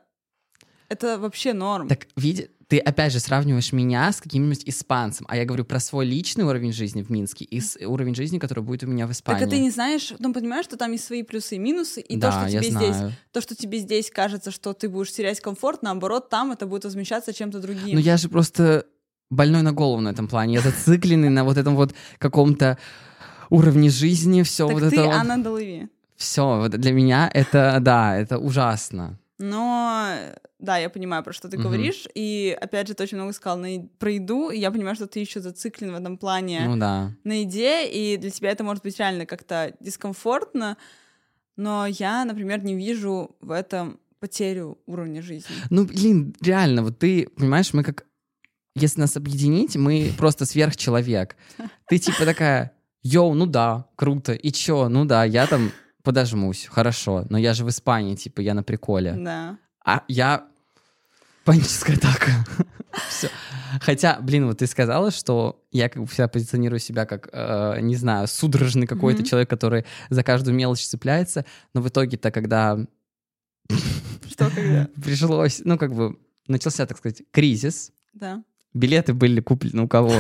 это 0.94 1.20
вообще 1.20 1.54
норм. 1.54 1.88
Так, 1.88 2.08
види, 2.16 2.50
ты 2.68 2.80
опять 2.80 3.12
же 3.12 3.20
сравниваешь 3.20 3.72
меня 3.72 4.12
с 4.12 4.20
каким-нибудь 4.20 4.64
испанцем, 4.66 5.26
а 5.30 5.38
я 5.38 5.46
говорю 5.46 5.66
про 5.66 5.80
свой 5.80 6.06
личный 6.06 6.44
уровень 6.44 6.74
жизни 6.74 7.04
в 7.04 7.10
Минске 7.10 7.46
и 7.46 7.60
с 7.60 7.78
уровень 7.86 8.16
жизни, 8.16 8.40
который 8.40 8.64
будет 8.64 8.84
у 8.84 8.88
меня 8.88 9.06
в 9.06 9.12
Испании. 9.12 9.40
Так 9.40 9.48
а 9.48 9.52
ты 9.52 9.60
не 9.60 9.70
знаешь, 9.70 10.14
ну 10.20 10.34
понимаешь, 10.34 10.66
что 10.66 10.78
там 10.78 10.92
есть 10.92 11.06
свои 11.06 11.24
плюсы 11.24 11.56
и 11.56 11.60
минусы, 11.60 12.02
и 12.02 12.18
да, 12.18 12.32
то, 12.32 12.40
что 12.40 12.50
тебе 12.50 12.72
знаю. 12.72 12.94
здесь, 12.94 13.14
то, 13.32 13.42
что 13.42 13.56
тебе 13.56 13.78
здесь 13.78 14.10
кажется, 14.10 14.50
что 14.50 14.74
ты 14.74 14.90
будешь 14.90 15.12
терять 15.12 15.40
комфорт, 15.40 15.84
наоборот, 15.84 16.30
там 16.30 16.52
это 16.52 16.66
будет 16.66 16.86
возмещаться 16.86 17.34
чем-то 17.34 17.60
другим. 17.60 17.94
Ну 17.94 18.00
я 18.00 18.18
же 18.18 18.30
просто 18.30 18.86
больной 19.30 19.62
на 19.62 19.72
голову 19.72 20.02
на 20.02 20.10
этом 20.10 20.28
плане. 20.28 20.56
Я 20.56 20.62
зацикленный 20.62 21.30
на 21.30 21.44
вот 21.44 21.58
этом 21.58 21.76
вот 21.76 21.94
каком-то 22.18 22.78
уровне 23.50 23.90
жизни, 23.90 24.42
все 24.42 24.68
вот 24.68 24.80
ты 24.80 24.88
это 24.88 25.04
вот. 25.04 25.14
Анна 25.14 25.38
Долови. 25.38 25.90
Все, 26.16 26.58
вот 26.58 26.72
для 26.72 26.92
меня 26.92 27.30
это, 27.34 27.78
да, 27.82 28.18
это 28.18 28.38
ужасно. 28.38 29.20
Но 29.46 30.08
да, 30.58 30.78
я 30.78 30.90
понимаю, 30.90 31.22
про 31.22 31.34
что 31.34 31.50
ты 31.50 31.58
Мгм. 31.58 31.64
говоришь. 31.66 32.06
И 32.16 32.58
опять 32.62 32.88
же, 32.88 32.94
ты 32.94 33.04
очень 33.04 33.18
много 33.18 33.34
сказал 33.34 33.58
на, 33.58 33.68
про 34.00 34.10
еду. 34.12 34.50
И 34.52 34.58
я 34.58 34.72
понимаю, 34.72 34.96
что 34.96 35.06
ты 35.06 35.20
еще 35.20 35.42
зациклен 35.42 35.92
в 35.92 35.96
этом 35.96 36.18
плане 36.18 36.62
Ну 36.66 36.78
да. 36.78 37.12
на 37.26 37.42
еде, 37.42 37.86
и 37.90 38.16
для 38.16 38.30
тебя 38.30 38.52
это 38.52 38.64
может 38.64 38.84
быть 38.84 38.98
реально 38.98 39.26
как-то 39.26 39.74
дискомфортно. 39.82 40.78
Но 41.58 41.86
я, 41.86 42.24
например, 42.24 42.64
не 42.64 42.74
вижу 42.74 43.36
в 43.42 43.52
этом 43.52 44.00
потерю 44.20 44.78
уровня 44.86 45.22
жизни. 45.22 45.54
Ну, 45.70 45.84
блин, 45.86 46.34
реально, 46.40 46.82
вот 46.82 47.00
ты, 47.00 47.28
понимаешь, 47.36 47.74
мы 47.74 47.84
как... 47.84 48.06
Если 48.76 49.02
нас 49.02 49.18
объединить, 49.18 49.76
мы 49.76 50.14
просто 50.18 50.46
сверхчеловек. 50.46 51.36
Ты 51.90 51.98
типа 52.00 52.24
такая, 52.26 52.72
йоу, 53.04 53.34
ну 53.34 53.46
да, 53.46 53.88
круто, 53.98 54.32
и 54.32 54.52
чё, 54.54 54.88
ну 54.88 55.04
да, 55.04 55.26
я 55.26 55.48
там 55.48 55.70
подожмусь, 56.04 56.68
хорошо, 56.70 57.26
но 57.30 57.38
я 57.38 57.54
же 57.54 57.64
в 57.66 57.70
Испании, 57.70 58.16
типа, 58.16 58.42
я 58.42 58.54
на 58.54 58.64
приколе. 58.64 59.14
Да. 59.14 59.58
А 59.86 60.04
я... 60.08 60.46
Паническая 61.46 61.96
атака. 61.98 62.32
Всё. 63.10 63.28
Хотя, 63.82 64.20
блин, 64.22 64.46
вот 64.48 64.60
ты 64.60 64.68
сказала, 64.68 65.12
что 65.12 65.62
я 65.72 65.90
как 65.90 66.02
бы 66.04 66.08
всегда 66.08 66.28
позиционирую 66.28 66.80
себя 66.80 67.06
как, 67.06 67.28
э, 67.34 67.80
не 67.82 67.96
знаю, 67.96 68.28
судорожный 68.28 68.86
какой-то 68.88 69.22
Мгм. 69.22 69.28
человек, 69.30 69.50
который 69.50 69.86
за 70.10 70.24
каждую 70.24 70.56
мелочь 70.56 70.86
цепляется, 70.86 71.44
но 71.74 71.82
в 71.82 71.88
итоге-то, 71.88 72.32
когда 72.32 72.78
Что 74.30 74.50
когда? 74.50 74.88
пришлось, 75.04 75.62
ну, 75.66 75.78
как 75.78 75.94
бы, 75.94 76.18
начался, 76.48 76.86
так 76.86 76.98
сказать, 76.98 77.24
кризис, 77.32 77.92
Да. 78.14 78.44
билеты 78.74 79.14
были 79.14 79.42
куплены 79.42 79.84
у 79.84 79.88
кого? 79.88 80.14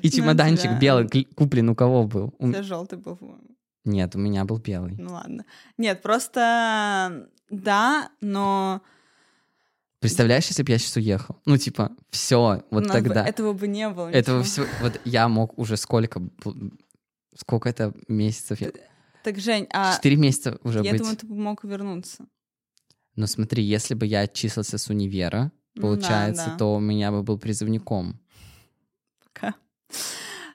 И 0.00 0.10
чемоданчик 0.10 0.62
тебя- 0.70 0.78
белый 0.78 1.26
куплен 1.34 1.68
у 1.70 1.74
кого 1.74 2.04
был? 2.06 2.34
У 2.38 2.48
тебя 2.50 2.62
желтый 2.62 2.98
был, 2.98 3.16
по-моему. 3.16 3.55
Нет, 3.86 4.14
у 4.14 4.18
меня 4.18 4.44
был 4.44 4.58
белый. 4.58 4.96
Ну 4.98 5.12
ладно. 5.14 5.44
Нет, 5.78 6.02
просто 6.02 7.28
да, 7.48 8.10
но 8.20 8.82
Представляешь, 10.00 10.46
если 10.48 10.62
бы 10.62 10.70
я 10.70 10.78
сейчас 10.78 10.96
уехал? 10.96 11.40
Ну, 11.46 11.56
типа, 11.56 11.90
все, 12.10 12.62
вот 12.70 12.86
нас 12.86 12.96
бы 12.96 13.02
тогда. 13.08 13.26
этого 13.26 13.54
бы 13.54 13.66
не 13.66 13.88
было. 13.88 14.08
Этого 14.08 14.40
ничего. 14.40 14.66
все, 14.66 14.82
вот 14.82 15.00
я 15.04 15.26
мог 15.28 15.58
уже 15.58 15.76
сколько, 15.78 16.22
сколько 17.34 17.68
это 17.68 17.94
месяцев? 18.06 18.60
я- 18.60 18.70
Так, 19.24 19.38
Жень, 19.38 19.66
а 19.72 19.94
Четыре 19.96 20.16
месяца 20.16 20.58
уже 20.62 20.82
я 20.82 20.90
быть. 20.92 21.00
думаю, 21.00 21.16
ты 21.16 21.26
бы 21.26 21.34
мог 21.34 21.64
вернуться. 21.64 22.26
Но 23.16 23.26
смотри, 23.26 23.64
если 23.64 23.94
бы 23.94 24.04
я 24.06 24.20
отчислился 24.20 24.76
с 24.78 24.88
универа, 24.90 25.50
Ну 25.74 25.80
да, 25.82 25.82
получается, 25.82 26.46
да. 26.50 26.56
то 26.58 26.76
у 26.76 26.80
меня 26.80 27.10
бы 27.10 27.22
был 27.22 27.38
призывником. 27.38 28.20
Пока. 29.24 29.54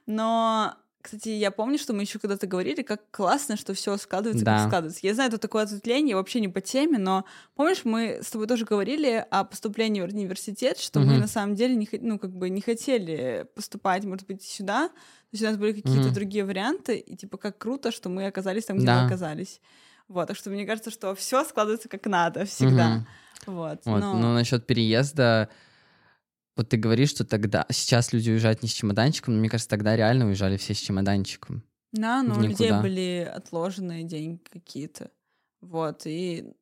Но, 0.05 0.75
кстати, 1.01 1.29
я 1.29 1.51
помню, 1.51 1.77
что 1.77 1.93
мы 1.93 2.03
еще 2.03 2.19
когда-то 2.19 2.47
говорили, 2.47 2.81
как 2.81 3.01
классно, 3.11 3.57
что 3.57 3.73
все 3.73 3.97
складывается, 3.97 4.45
Да. 4.45 4.57
как 4.59 4.67
складывается. 4.67 4.99
Я 5.03 5.13
знаю, 5.13 5.29
это 5.29 5.37
такое 5.37 5.63
ответвление, 5.63 6.15
вообще 6.15 6.39
не 6.39 6.47
по 6.47 6.61
теме, 6.61 6.97
но 6.97 7.25
помнишь, 7.55 7.81
мы 7.83 8.19
с 8.21 8.29
тобой 8.31 8.47
тоже 8.47 8.65
говорили 8.65 9.25
о 9.29 9.43
поступлении 9.43 10.01
в 10.01 10.05
университет, 10.05 10.77
что 10.77 10.99
мы 10.99 11.13
Мгм. 11.13 11.19
на 11.21 11.27
самом 11.27 11.55
деле 11.55 11.75
не, 11.75 11.87
ну, 12.01 12.17
как 12.19 12.31
бы 12.31 12.49
не 12.49 12.61
хотели 12.61 13.45
поступать, 13.55 14.03
может 14.05 14.27
быть, 14.27 14.43
сюда. 14.43 14.87
То 14.89 14.93
есть 15.33 15.43
у 15.43 15.47
нас 15.47 15.57
были 15.57 15.73
какие-то 15.73 16.01
Мгм. 16.07 16.13
другие 16.13 16.45
варианты, 16.45 16.97
и 16.97 17.15
типа 17.15 17.37
как 17.37 17.57
круто, 17.57 17.91
что 17.91 18.09
мы 18.09 18.25
оказались 18.27 18.65
там, 18.65 18.77
где 18.77 18.85
Да. 18.85 19.01
мы 19.01 19.05
оказались. 19.07 19.61
Вот, 20.07 20.27
так 20.27 20.35
что 20.37 20.49
мне 20.49 20.65
кажется, 20.65 20.91
что 20.91 21.15
все 21.15 21.43
складывается 21.45 21.87
как 21.89 22.05
надо 22.05 22.45
всегда. 22.45 22.89
Мгм. 22.89 23.07
Вот. 23.47 23.79
Вот. 23.85 23.99
но- 24.01 24.13
Но 24.13 24.33
насчет 24.33 24.67
переезда, 24.67 25.49
вот 26.55 26.69
ты 26.69 26.77
говоришь, 26.77 27.09
что 27.09 27.25
тогда 27.25 27.65
сейчас 27.69 28.13
люди 28.13 28.29
уезжают 28.29 28.61
не 28.63 28.69
с 28.69 28.73
чемоданчиком, 28.73 29.33
но 29.33 29.39
мне 29.39 29.49
кажется, 29.49 29.69
тогда 29.69 29.95
реально 29.95 30.27
уезжали 30.27 30.57
все 30.57 30.73
с 30.73 30.77
чемоданчиком. 30.77 31.63
Да, 31.91 32.23
но 32.23 32.37
у 32.37 32.41
людей 32.41 32.71
были 32.71 33.29
отложенные 33.33 34.03
деньги 34.03 34.39
какие-то. 34.51 35.11
Вот, 35.61 36.03
и 36.05 36.53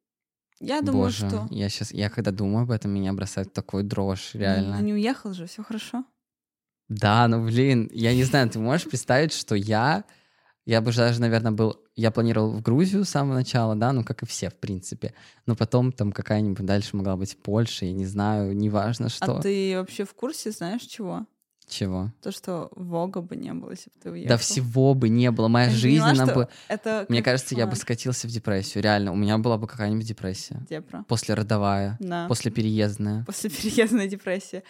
я 0.59 0.81
думаю, 0.81 1.05
Боже, 1.05 1.27
что... 1.27 1.47
я 1.51 1.69
сейчас, 1.69 1.91
я 1.93 2.09
когда 2.09 2.31
думаю 2.31 2.63
об 2.63 2.71
этом, 2.71 2.91
меня 2.91 3.13
бросает 3.13 3.53
такой 3.53 3.83
дрожь, 3.83 4.31
Ну, 4.33 4.39
реально. 4.41 4.77
ну, 4.77 4.83
не 4.83 4.93
уехал 4.93 5.33
же, 5.33 5.45
все 5.47 5.63
хорошо. 5.63 6.03
Да, 6.89 7.27
ну 7.27 7.45
блин, 7.45 7.89
я 7.93 8.13
не 8.13 8.23
знаю, 8.23 8.49
ты 8.49 8.59
можешь 8.59 8.89
представить, 8.89 9.31
что 9.31 9.55
я, 9.55 10.03
я 10.69 10.81
бы 10.81 10.93
даже, 10.93 11.19
наверное, 11.19 11.51
был, 11.51 11.79
я 11.95 12.11
планировал 12.11 12.51
в 12.51 12.61
Грузию 12.61 13.03
с 13.03 13.09
самого 13.09 13.33
начала, 13.33 13.75
да, 13.75 13.91
ну 13.91 14.03
как 14.03 14.21
и 14.21 14.25
все, 14.27 14.49
в 14.51 14.55
принципе, 14.55 15.13
но 15.47 15.55
потом 15.55 15.91
там 15.91 16.11
какая-нибудь 16.11 16.63
дальше 16.65 16.95
могла 16.95 17.15
быть 17.17 17.37
Польша, 17.41 17.85
я 17.85 17.91
не 17.93 18.05
знаю, 18.05 18.55
неважно 18.55 19.09
что, 19.09 19.37
А 19.37 19.41
ты 19.41 19.73
вообще 19.77 20.05
в 20.05 20.13
курсе, 20.13 20.51
знаешь 20.51 20.83
чего? 20.83 21.25
чего. 21.67 22.11
То, 22.23 22.31
что 22.31 22.69
Вога 22.75 23.21
бы 23.21 23.35
не 23.35 23.53
было, 23.53 23.71
если 23.71 23.89
бы 23.91 23.95
ты 24.01 24.09
уехал. 24.11 24.29
Да 24.29 24.37
всего 24.37 24.93
бы 24.95 25.07
не 25.09 25.29
было, 25.31 25.47
моя 25.49 25.67
Я 25.67 25.71
жизнь, 25.75 26.03
поняла, 26.03 26.23
она 26.23 26.33
бы... 26.33 26.47
Это 26.67 27.05
Мне 27.09 27.21
кажется, 27.21 27.55
я 27.55 27.67
бы 27.67 27.75
скатился 27.75 28.27
в 28.27 28.31
депрессию, 28.31 28.83
реально, 28.83 29.11
у 29.11 29.15
меня 29.15 29.37
была 29.37 29.57
бы 29.57 29.67
какая-нибудь 29.67 30.05
депрессия. 30.05 30.65
Депра. 30.69 31.03
После 31.07 31.35
родовая, 31.35 31.95
Да. 31.99 32.27
после 32.27 32.51
переездная, 32.51 33.23
После 33.25 33.49
переездной 33.49 34.07
депрессии. 34.07 34.63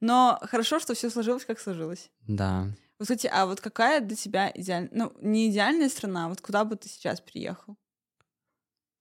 Но 0.00 0.38
хорошо, 0.42 0.78
что 0.80 0.94
все 0.94 1.10
сложилось, 1.10 1.44
как 1.44 1.58
сложилось. 1.60 2.10
да. 2.26 2.68
Вот, 2.98 3.04
кстати, 3.06 3.26
а 3.32 3.46
вот 3.46 3.60
какая 3.60 4.00
для 4.00 4.16
тебя 4.16 4.50
идеальная... 4.54 4.90
Ну, 4.92 5.12
не 5.20 5.50
идеальная 5.50 5.88
страна, 5.88 6.26
а 6.26 6.28
вот 6.28 6.40
куда 6.40 6.64
бы 6.64 6.76
ты 6.76 6.88
сейчас 6.88 7.20
приехал? 7.20 7.76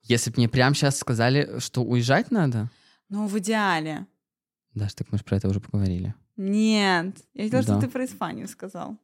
Если 0.03 0.31
бы 0.31 0.37
мне 0.37 0.49
прямо 0.49 0.75
сейчас 0.75 0.97
сказали, 0.97 1.59
что 1.59 1.83
уезжать 1.83 2.31
надо, 2.31 2.69
Ну, 3.09 3.27
в 3.27 3.37
идеале. 3.39 4.07
Даш, 4.73 4.93
так 4.95 5.11
мы 5.11 5.17
же 5.19 5.23
про 5.23 5.37
это 5.37 5.47
уже 5.47 5.59
поговорили. 5.59 6.15
Нет. 6.35 7.17
Я 7.35 7.43
хотела, 7.43 7.61
Да. 7.61 7.67
чтобы 7.67 7.81
ты 7.85 7.89
про 7.89 8.05
Испанию 8.05 8.47
сказал. 8.47 8.97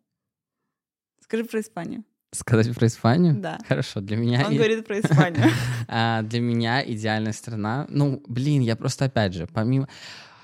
Скажи 1.22 1.44
про 1.46 1.60
Испанию. 1.62 2.04
Сказать 2.32 2.74
про 2.76 2.88
Испанию? 2.88 3.36
Да. 3.40 3.60
Хорошо, 3.68 4.02
для 4.02 4.18
меня... 4.18 4.46
Он 4.48 4.54
и- 4.54 4.58
говорит 4.58 4.86
про 4.86 5.00
Испанию. 5.00 5.46
А, 5.88 6.22
для 6.24 6.40
меня 6.42 6.84
идеальная 6.92 7.34
страна. 7.34 7.86
Ну, 7.90 8.24
блин, 8.28 8.62
я 8.62 8.76
просто 8.76 9.06
опять 9.06 9.34
же, 9.34 9.48
помимо. 9.48 9.88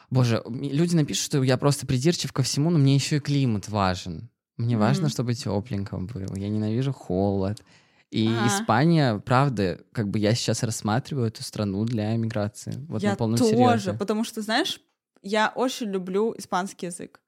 Боже, 0.09 0.43
люди 0.47 0.95
напишут, 0.95 1.23
что 1.25 1.43
я 1.43 1.57
просто 1.57 1.85
придирчив 1.85 2.31
ко 2.33 2.41
всему, 2.43 2.69
но 2.71 2.77
мне 2.79 2.95
еще 2.95 3.17
и 3.17 3.19
климат 3.19 3.67
важен. 3.69 4.29
Мне 4.57 4.77
важно, 4.77 5.09
чтобы 5.09 5.33
тепленько 5.33 5.97
было. 5.97 6.35
Я 6.35 6.49
ненавижу 6.49 6.93
холод. 6.93 7.63
И 8.11 8.27
Ага. 8.27 8.47
Испания, 8.47 9.19
правда, 9.19 9.79
как 9.91 10.09
бы 10.09 10.19
я 10.19 10.33
сейчас 10.35 10.63
рассматриваю 10.63 11.27
эту 11.27 11.43
страну 11.43 11.83
для 11.83 12.15
эмиграции. 12.15 12.73
Вот 12.87 13.01
на 13.01 13.07
я 13.07 13.15
полном 13.15 13.37
тоже, 13.37 13.51
серьезе. 13.51 13.93
потому 13.93 14.23
что, 14.23 14.41
знаешь, 14.41 14.79
я 15.21 15.51
очень 15.53 15.87
люблю 15.87 16.33
испанский 16.37 16.85
язык. 16.85 17.19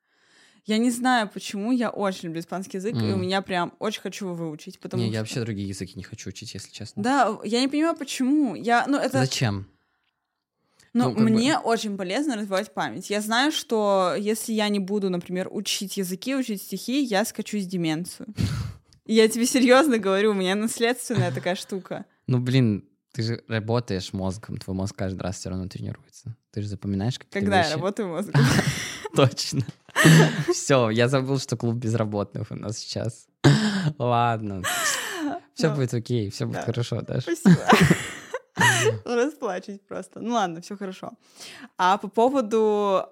Я 0.66 0.78
не 0.78 0.92
знаю, 0.92 1.30
почему 1.34 1.72
я 1.72 1.90
очень 1.90 2.28
люблю 2.28 2.42
испанский 2.42 2.78
язык, 2.78 2.94
и 2.96 3.14
у 3.14 3.18
меня 3.18 3.42
прям 3.42 3.74
очень 3.80 4.02
хочу 4.02 4.26
его 4.26 4.36
выучить, 4.36 4.80
потому 4.80 5.02
Не, 5.02 5.08
что... 5.10 5.14
я 5.14 5.20
вообще 5.22 5.40
другие 5.42 5.68
языки 5.70 5.94
не 5.96 6.04
хочу 6.04 6.30
учить, 6.30 6.54
если 6.54 6.72
честно. 6.72 7.02
Да, 7.02 7.40
я 7.44 7.62
не 7.62 7.68
понимаю, 7.70 7.96
почему. 7.96 8.54
Я, 8.54 8.86
ну, 8.88 8.98
это... 8.98 9.20
Зачем? 9.20 9.68
Но 10.98 11.10
Ну, 11.10 11.16
бы- 11.16 11.22
мне 11.22 11.58
очень 11.60 11.98
полезно 11.98 12.36
развивать 12.36 12.74
память. 12.74 13.10
Я 13.10 13.22
знаю, 13.22 13.52
что 13.52 14.14
если 14.18 14.54
я 14.54 14.70
не 14.70 14.80
буду, 14.80 15.10
например, 15.10 15.48
учить 15.52 15.98
языки, 15.98 16.36
учить 16.36 16.62
стихи, 16.62 17.02
я 17.04 17.24
скачусь 17.26 17.66
деменцию. 17.66 18.28
Я 19.10 19.30
тебе 19.30 19.46
серьезно 19.46 20.00
говорю, 20.00 20.32
у 20.32 20.34
меня 20.34 20.54
наследственная 20.56 21.32
такая 21.32 21.56
штука. 21.56 22.06
Ну, 22.28 22.40
блин, 22.40 22.84
ты 23.14 23.22
же 23.24 23.42
работаешь 23.48 24.12
мозгом, 24.12 24.58
твой 24.58 24.76
мозг 24.76 24.94
каждый 24.98 25.22
раз 25.22 25.38
все 25.38 25.50
равно 25.50 25.68
тренируется. 25.70 26.36
Ты 26.52 26.62
же 26.62 26.68
запоминаешь 26.68 27.18
какие-то 27.18 27.40
Когда 27.40 27.64
я 27.64 27.72
работаю 27.74 28.10
мозгом. 28.10 28.34
Точно. 29.16 29.62
Все, 30.52 30.90
я 30.90 31.08
забыл, 31.08 31.40
что 31.40 31.56
клуб 31.56 31.76
безработных 31.76 32.52
у 32.52 32.56
нас 32.56 32.78
сейчас. 32.80 33.28
Ладно. 33.98 34.62
Все 35.54 35.70
Ну, 35.70 35.76
будет 35.76 35.94
окей, 35.94 36.30
все 36.30 36.46
будет 36.48 36.66
хорошо, 36.66 37.02
Даша. 37.02 37.34
Спасибо. 37.34 37.62
Расплачусь 39.06 39.80
просто. 39.88 40.20
Ну 40.20 40.34
ладно, 40.34 40.62
все 40.62 40.76
хорошо. 40.78 41.12
А 41.78 41.98
по 41.98 42.08
поводу 42.08 43.06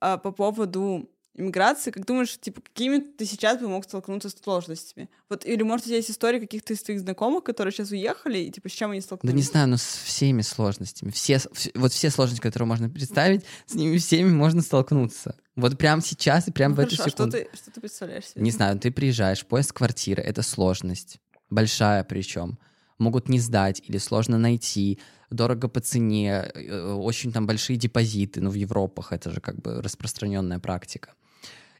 а, 0.00 0.18
по 0.18 0.32
поводу 0.32 1.08
иммиграции, 1.34 1.90
как 1.92 2.04
думаешь, 2.04 2.38
типа, 2.38 2.60
какими 2.60 2.98
ты 2.98 3.24
сейчас 3.24 3.58
бы 3.58 3.66
мог 3.68 3.84
столкнуться 3.84 4.28
с 4.28 4.34
сложностями? 4.34 5.08
Вот, 5.30 5.46
или, 5.46 5.62
может, 5.62 5.86
у 5.86 5.88
тебя 5.88 5.96
есть 5.96 6.10
истории 6.10 6.38
каких-то 6.40 6.74
из 6.74 6.82
твоих 6.82 7.00
знакомых, 7.00 7.42
которые 7.44 7.72
сейчас 7.72 7.90
уехали, 7.90 8.36
и, 8.38 8.50
типа, 8.50 8.68
с 8.68 8.72
чем 8.72 8.90
они 8.90 9.00
Да 9.00 9.06
столкнулись? 9.06 9.36
не 9.36 9.42
знаю, 9.42 9.68
но 9.68 9.76
с 9.78 9.82
всеми 10.04 10.42
сложностями. 10.42 11.10
Все, 11.10 11.34
вс- 11.36 11.70
вот 11.74 11.92
все 11.92 12.10
сложности, 12.10 12.42
которые 12.42 12.66
можно 12.66 12.90
представить, 12.90 13.46
с 13.66 13.74
ними 13.74 13.96
всеми 13.96 14.28
можно 14.30 14.60
столкнуться. 14.60 15.36
Вот 15.56 15.78
прямо 15.78 16.02
сейчас 16.02 16.48
и 16.48 16.52
прямо 16.52 16.74
Ну, 16.74 16.82
в 16.82 16.84
эту 16.84 16.96
хорошо, 16.96 17.04
а 17.04 17.08
что 17.08 17.16
секунду. 17.30 17.36
ты, 17.38 17.56
что 17.56 17.70
ты 17.70 17.80
представляешь 17.80 18.26
себе? 18.26 18.42
Не 18.42 18.50
знаю, 18.50 18.78
ты 18.78 18.90
приезжаешь, 18.90 19.46
поиск 19.46 19.76
квартиры— 19.78 20.22
это 20.24 20.42
сложность. 20.42 21.18
Большая 21.48 22.04
причем. 22.04 22.58
Могут 23.02 23.28
не 23.28 23.40
сдать 23.40 23.82
или 23.88 23.98
сложно 23.98 24.38
найти, 24.38 24.98
дорого 25.30 25.68
по 25.68 25.80
цене, 25.80 26.50
э, 26.54 26.92
очень 26.92 27.32
там 27.32 27.46
большие 27.46 27.76
депозиты, 27.76 28.40
ну, 28.40 28.50
в 28.50 28.54
Европах 28.54 29.12
это 29.12 29.30
же 29.30 29.40
как 29.40 29.56
бы 29.56 29.82
распространенная 29.82 30.60
практика. 30.60 31.10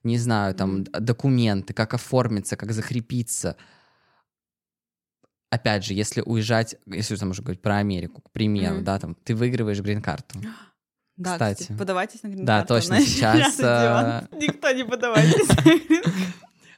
Не 0.03 0.19
знаю, 0.19 0.55
там 0.55 0.83
документы, 0.85 1.75
как 1.75 1.95
оформиться, 1.95 2.57
как 2.57 2.73
закрепиться. 2.73 3.57
Опять 5.51 5.85
же, 5.85 5.95
если 5.95 6.23
уезжать, 6.23 6.75
если 6.87 7.15
там 7.17 7.31
уже 7.31 7.43
говорить 7.43 7.63
про 7.63 7.77
Америку, 7.77 8.21
к 8.23 8.31
примеру, 8.33 8.77
Мгм. 8.77 8.85
да, 8.85 8.99
там 8.99 9.15
ты 9.15 9.37
выигрываешь 9.37 9.81
грин-карту. 9.81 10.41
Да, 11.17 11.33
кстати. 11.35 11.63
кстати, 11.63 11.79
подавайтесь 11.79 12.23
на 12.23 12.29
грин 12.29 12.45
Да, 12.47 12.65
точно, 12.65 12.99
сейчас, 13.07 13.61
э, 13.61 14.27
Никто 14.33 14.73
не 14.73 14.85
подавайтесь. 14.91 15.49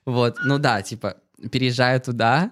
Вот, 0.04 0.36
ну 0.44 0.58
да, 0.58 0.82
типа, 0.82 1.16
переезжаю 1.50 2.00
туда, 2.00 2.50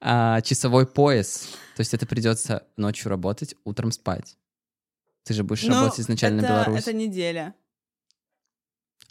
а, 0.00 0.40
часовой 0.40 0.86
пояс, 0.86 1.48
то 1.76 1.80
есть 1.80 1.94
это 1.94 2.06
придется 2.06 2.64
ночью 2.76 3.10
работать, 3.10 3.54
утром 3.64 3.92
спать. 3.92 4.36
Ты 5.24 5.34
же 5.34 5.44
будешь 5.44 5.62
Ну, 5.64 5.74
работать 5.74 6.00
изначально 6.00 6.40
это- 6.40 6.46
в 6.46 6.50
Беларусь. 6.50 6.80
Это 6.82 6.92
неделя. 6.92 7.54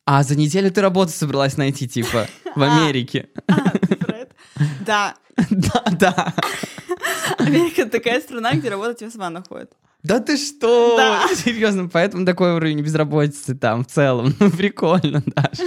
А, 0.05 0.23
за 0.23 0.35
неделю 0.35 0.71
ты 0.71 0.81
работу 0.81 1.11
собралась 1.11 1.55
найти, 1.57 1.87
типа, 1.87 2.27
в 2.55 2.61
А. 2.63 2.83
Америке. 2.85 3.29
А? 3.47 3.55
Да, 4.85 5.15
Да, 5.49 5.83
да. 5.91 6.33
Америка 7.37 7.85
такая 7.85 8.19
страна, 8.19 8.53
где 8.55 8.69
работать 8.69 9.01
весьма 9.01 9.29
находит. 9.29 9.71
Да 10.03 10.19
ты 10.19 10.35
что? 10.37 10.97
Да. 10.97 11.27
Серьезно, 11.35 11.87
поэтому 11.87 12.25
такой 12.25 12.53
уровень 12.53 12.81
безработицы 12.81 13.55
там 13.55 13.83
в 13.85 13.87
целом. 13.87 14.33
Ну, 14.39 14.49
прикольно, 14.51 15.21
Даша. 15.27 15.63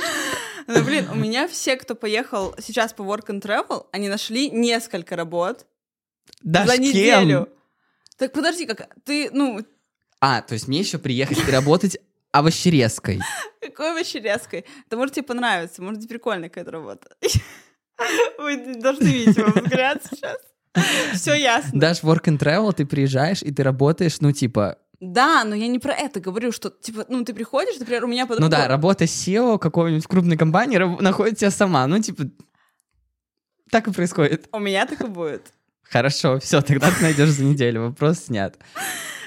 Ну, 0.74 0.84
блин, 0.84 1.08
у 1.10 1.14
меня 1.14 1.48
все, 1.48 1.76
кто 1.76 1.94
поехал 1.94 2.54
сейчас 2.60 2.92
по 2.92 3.02
work 3.02 3.26
and 3.28 3.40
travel, 3.40 3.86
они 3.92 4.08
нашли 4.08 4.50
несколько 4.50 5.16
работ 5.16 5.66
Даш, 6.42 6.68
за 6.68 6.76
кем? 6.76 6.84
неделю. 6.84 7.48
Так 8.16 8.32
подожди, 8.32 8.66
как 8.66 8.88
ты, 9.04 9.30
ну, 9.32 9.60
А, 10.20 10.42
то 10.42 10.54
есть 10.54 10.68
мне 10.68 10.80
еще 10.80 10.98
приехать 10.98 11.38
и 11.46 11.50
работать 11.50 11.98
овощерезкой. 12.30 13.20
какой 13.60 13.92
вообще 13.94 14.20
резкой? 14.20 14.64
Это 14.86 14.96
может 14.96 15.14
тебе 15.14 15.24
понравится, 15.24 15.82
может 15.82 16.08
прикольная 16.08 16.48
какая-то 16.48 16.70
работа. 16.70 17.16
Вы 18.38 18.74
должны 18.76 19.04
видеть 19.06 19.36
его 19.36 19.48
взгляд 19.48 20.02
сейчас. 20.10 20.36
Все 21.14 21.34
ясно. 21.34 21.78
Дашь 21.78 22.02
work 22.02 22.24
and 22.24 22.38
travel, 22.38 22.72
ты 22.72 22.86
приезжаешь, 22.86 23.42
и 23.42 23.52
ты 23.52 23.62
работаешь, 23.62 24.20
ну, 24.20 24.32
типа, 24.32 24.78
Да, 25.04 25.42
но 25.42 25.56
я 25.56 25.66
не 25.66 25.80
про 25.80 25.92
это 25.92 26.20
говорю, 26.20 26.52
что, 26.52 26.70
типа, 26.70 27.06
ну, 27.08 27.24
ты 27.24 27.34
приходишь, 27.34 27.76
например, 27.80 28.04
у 28.04 28.06
меня 28.06 28.24
подруга... 28.24 28.44
Ну 28.44 28.50
да, 28.50 28.68
работа 28.68 29.02
SEO 29.04 29.58
какой-нибудь 29.58 30.06
крупной 30.06 30.36
компании 30.36 30.76
раб- 30.76 31.00
находит 31.00 31.38
тебя 31.38 31.50
сама. 31.50 31.84
Ну, 31.88 31.98
типа, 31.98 32.30
так 33.70 33.88
и 33.88 33.92
происходит. 33.92 34.48
У 34.52 34.60
меня 34.60 34.86
так 34.86 35.00
и 35.00 35.06
будет. 35.08 35.52
Хорошо, 35.82 36.38
все, 36.38 36.60
тогда 36.62 36.88
ты 36.90 37.02
найдешь 37.02 37.30
за 37.30 37.42
неделю, 37.44 37.82
вопрос 37.82 38.20
снят. 38.26 38.56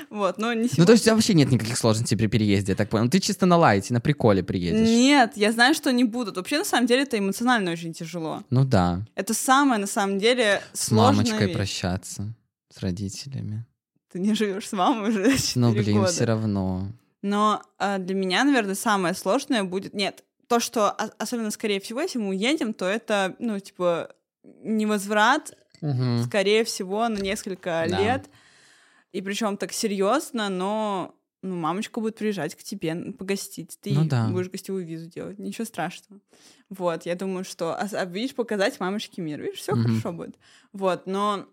Вот, 0.10 0.38
но 0.38 0.54
не 0.54 0.62
Ну, 0.62 0.68
сегодня. 0.68 0.86
то 0.86 0.92
есть 0.94 1.04
у 1.04 1.06
тебя 1.06 1.16
вообще 1.16 1.34
нет 1.34 1.52
никаких 1.52 1.78
сложностей 1.78 2.16
при 2.18 2.28
переезде, 2.28 2.72
я 2.72 2.76
так 2.78 2.90
понял. 2.90 3.10
Ты 3.10 3.20
чисто 3.20 3.46
на 3.46 3.58
лайте, 3.58 3.94
на 3.94 4.00
приколе 4.00 4.44
приедешь. 4.44 4.88
Нет, 4.88 5.34
я 5.36 5.52
знаю, 5.52 5.74
что 5.74 5.92
не 5.92 6.06
будут. 6.06 6.38
Вообще, 6.38 6.58
на 6.60 6.64
самом 6.64 6.88
деле, 6.88 7.04
это 7.04 7.20
эмоционально 7.20 7.72
очень 7.72 7.92
тяжело. 7.94 8.44
Ну 8.50 8.64
да, 8.64 9.06
Это 9.16 9.34
самое, 9.34 9.82
на 9.82 9.88
самом 9.88 10.20
деле, 10.20 10.62
с 10.72 10.86
сложная 10.88 11.26
мамочкой 11.26 11.48
вещь. 11.48 11.56
прощаться, 11.56 12.34
с 12.74 12.80
родителями. 12.80 13.66
Ты 14.16 14.22
не 14.22 14.34
живешь 14.34 14.70
с 14.70 14.72
мамой 14.72 15.10
уже 15.10 15.38
4 15.38 15.52
Ну, 15.56 15.74
блин, 15.74 15.98
года. 16.00 16.10
все 16.14 16.24
равно. 16.24 16.88
Но 17.22 17.62
а, 17.78 17.98
для 17.98 18.16
меня, 18.16 18.46
наверное, 18.46 18.74
самое 18.76 19.14
сложное 19.14 19.66
будет... 19.66 19.94
Нет, 19.94 20.24
то, 20.48 20.62
что, 20.62 20.90
о- 20.90 21.12
особенно, 21.18 21.52
скорее 21.52 21.82
всего, 21.82 22.00
если 22.00 22.18
мы 22.18 22.30
уедем, 22.30 22.74
то 22.74 22.86
это, 22.86 23.36
ну, 23.40 23.60
типа, 23.60 24.16
невозврат, 24.64 25.58
Мгм. 25.82 26.24
скорее 26.24 26.64
всего, 26.64 27.10
на 27.10 27.18
несколько 27.20 27.86
Да. 27.90 28.00
лет. 28.00 28.30
И 29.12 29.22
причем 29.22 29.58
так 29.58 29.74
серьезно, 29.74 30.48
но 30.48 31.14
ну, 31.42 31.58
мамочка 31.58 32.00
будет 32.00 32.16
приезжать 32.16 32.56
к 32.56 32.64
тебе 32.64 32.96
погостить. 33.12 33.78
Ты 33.82 33.94
Ну 33.94 34.06
да. 34.06 34.30
будешь 34.30 34.50
гостевую 34.50 34.86
визу 34.86 35.08
делать. 35.10 35.40
Ничего 35.40 35.66
страшного. 35.66 36.22
Вот, 36.70 37.06
я 37.06 37.16
думаю, 37.16 37.44
что... 37.44 37.74
А, 37.76 37.86
а 37.92 38.06
видишь, 38.06 38.34
показать 38.34 38.80
мамочке 38.80 39.22
мир. 39.22 39.42
Видишь, 39.42 39.60
все 39.60 39.74
Мгм. 39.76 39.84
хорошо 40.00 40.14
будет. 40.14 40.36
Вот, 40.72 41.06
но 41.06 41.48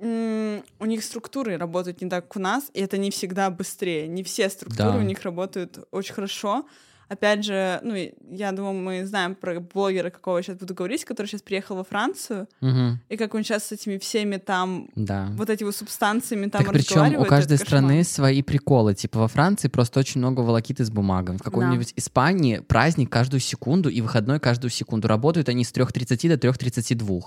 у 0.00 0.84
них 0.86 1.02
структуры 1.04 1.56
работают 1.56 2.00
не 2.02 2.08
так, 2.10 2.24
как 2.28 2.36
у 2.36 2.40
нас, 2.40 2.70
и 2.74 2.80
это 2.80 2.98
не 2.98 3.10
всегда 3.10 3.50
быстрее. 3.50 4.08
Не 4.08 4.22
все 4.22 4.48
структуры 4.50 4.92
Да. 4.92 4.98
у 4.98 5.02
них 5.02 5.22
работают 5.22 5.78
очень 5.90 6.14
хорошо. 6.14 6.64
Опять 7.06 7.44
же, 7.44 7.80
ну, 7.82 7.94
я 8.30 8.50
думаю, 8.52 8.74
мы 8.74 9.04
знаем 9.06 9.34
про 9.34 9.60
блогера, 9.60 10.08
какого 10.08 10.38
я 10.38 10.42
сейчас 10.42 10.56
буду 10.56 10.74
говорить, 10.74 11.04
который 11.04 11.26
сейчас 11.26 11.42
приехал 11.42 11.76
во 11.76 11.84
Францию, 11.84 12.48
Мгм. 12.62 12.98
и 13.10 13.16
как 13.18 13.34
он 13.34 13.44
сейчас 13.44 13.64
с 13.66 13.72
этими 13.72 13.98
всеми 13.98 14.38
там 14.38 14.88
Да. 14.96 15.28
вот 15.36 15.50
эти 15.50 15.64
вот 15.64 15.76
субстанциями 15.76 16.48
там 16.48 16.64
так 16.64 16.72
причем 16.72 17.20
у 17.20 17.24
каждой 17.26 17.54
это 17.56 17.64
кошмар. 17.64 17.80
страны 17.82 18.04
свои 18.04 18.42
приколы. 18.42 18.94
Типа 18.94 19.18
во 19.20 19.28
Франции 19.28 19.68
просто 19.68 20.00
очень 20.00 20.18
много 20.20 20.40
волокиты 20.40 20.82
с 20.84 20.90
бумагами. 20.90 21.36
В 21.36 21.42
какой-нибудь 21.42 21.92
Испании 21.94 22.58
праздник 22.60 23.10
каждую 23.10 23.40
секунду 23.40 23.90
и 23.90 24.00
выходной 24.00 24.40
каждую 24.40 24.70
секунду. 24.70 25.06
Работают 25.06 25.50
они 25.50 25.62
с 25.62 25.72
3.30 25.72 26.30
до 26.30 26.38
3.32. 26.38 27.20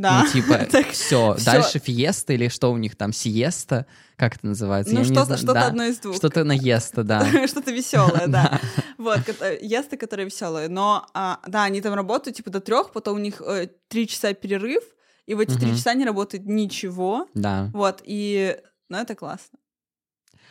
Да. 0.00 0.22
Ну, 0.24 0.30
типа, 0.32 0.58
Так, 0.70 0.90
все. 0.90 1.34
всё. 1.34 1.44
Дальше 1.44 1.78
фиеста 1.78 2.32
или 2.32 2.48
что 2.48 2.70
у 2.72 2.76
них 2.78 2.96
там, 2.96 3.12
сиеста? 3.12 3.86
Как 4.16 4.36
это 4.36 4.46
называется? 4.46 4.94
Ну, 4.94 5.04
что-то 5.04 5.36
что 5.36 5.52
Да. 5.54 5.66
одно 5.66 5.84
из 5.84 5.98
двух. 5.98 6.16
Что-то 6.16 6.44
наеста, 6.44 7.02
да. 7.04 7.24
Что-то 7.48 7.70
веселое, 7.72 8.26
да. 8.26 8.60
Вот, 8.96 9.18
кото- 9.20 9.58
есты, 9.60 9.96
которые 9.96 10.26
веселые. 10.26 10.68
Но, 10.68 11.06
а, 11.14 11.40
да, 11.46 11.64
они 11.64 11.80
там 11.80 11.94
работают 11.94 12.36
типа 12.36 12.50
до 12.50 12.60
трех, 12.60 12.92
потом 12.92 13.16
у 13.16 13.20
них 13.20 13.40
э, 13.40 13.68
три 13.88 14.06
часа 14.06 14.32
перерыв, 14.34 14.82
и 15.26 15.34
в 15.34 15.40
эти 15.40 15.56
три 15.58 15.70
часа 15.76 15.94
не 15.94 16.04
работает 16.04 16.46
ничего. 16.46 17.26
Да. 17.34 17.70
Вот, 17.72 18.02
и, 18.04 18.56
ну, 18.88 18.98
это 18.98 19.14
классно. 19.14 19.58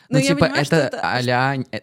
Ну, 0.09 0.21
типа, 0.21 0.45
это 0.45 0.89
а-ля 1.01 1.55
э, 1.71 1.81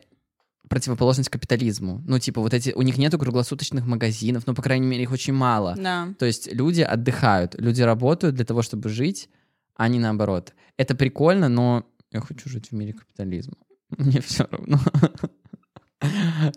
противоположность 0.69 1.31
капитализму. 1.31 2.03
Ну, 2.07 2.19
типа, 2.19 2.41
вот 2.41 2.55
эти... 2.55 2.73
У 2.73 2.83
них 2.83 2.99
нету 2.99 3.19
круглосуточных 3.19 3.87
магазинов, 3.87 4.47
ну, 4.47 4.55
по 4.55 4.63
крайней 4.63 4.87
мере, 4.87 5.03
их 5.03 5.13
очень 5.13 5.35
мало. 5.35 5.75
Да. 5.77 6.09
То 6.19 6.27
есть 6.27 6.53
люди 6.53 6.81
отдыхают, 6.81 7.55
люди 7.61 7.83
работают 7.83 8.35
для 8.35 8.45
того, 8.45 8.63
чтобы 8.63 8.89
жить, 8.89 9.29
а 9.77 9.89
не 9.89 9.99
наоборот. 9.99 10.55
Это 10.77 10.95
прикольно, 10.95 11.49
но 11.49 11.85
я 12.11 12.21
хочу 12.21 12.49
жить 12.49 12.71
в 12.71 12.73
мире 12.73 12.93
капитализма. 12.93 13.57
Мне 13.99 14.21
все 14.21 14.47
равно. 14.51 14.79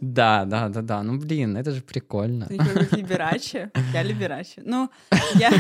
Да, 0.02 0.44
да, 0.46 0.68
да, 0.68 0.82
да. 0.82 1.04
Ну, 1.04 1.18
блин, 1.18 1.56
это 1.56 1.72
же 1.72 1.82
прикольно. 1.82 2.48
Ты 2.48 2.58
как 2.58 2.92
либерачи? 2.98 3.70
Я 3.94 4.04
либерачи. 4.04 4.62
Ну, 4.66 4.90
я... 5.36 5.52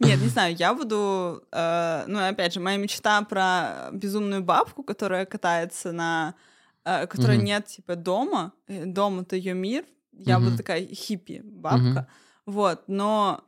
Нет, 0.00 0.20
не 0.20 0.28
знаю, 0.28 0.56
я 0.56 0.74
буду... 0.74 1.44
Э, 1.52 2.04
ну, 2.08 2.26
опять 2.26 2.54
же, 2.54 2.60
моя 2.60 2.78
мечта 2.78 3.22
про 3.22 3.90
безумную 3.92 4.42
бабку, 4.42 4.82
которая 4.82 5.26
катается 5.26 5.92
на... 5.92 6.34
Э, 6.84 7.06
которая 7.06 7.38
mm-hmm. 7.38 7.42
нет, 7.42 7.66
типа, 7.66 7.96
дома. 7.96 8.52
Э, 8.66 8.84
дом— 8.86 9.20
это 9.20 9.36
ее 9.36 9.54
мир. 9.54 9.84
Я 10.12 10.36
mm-hmm. 10.36 10.44
буду 10.44 10.56
такая 10.56 10.86
хиппи 10.86 11.42
бабка. 11.44 11.80
Mm-hmm. 11.86 12.06
Вот, 12.46 12.84
но... 12.88 13.44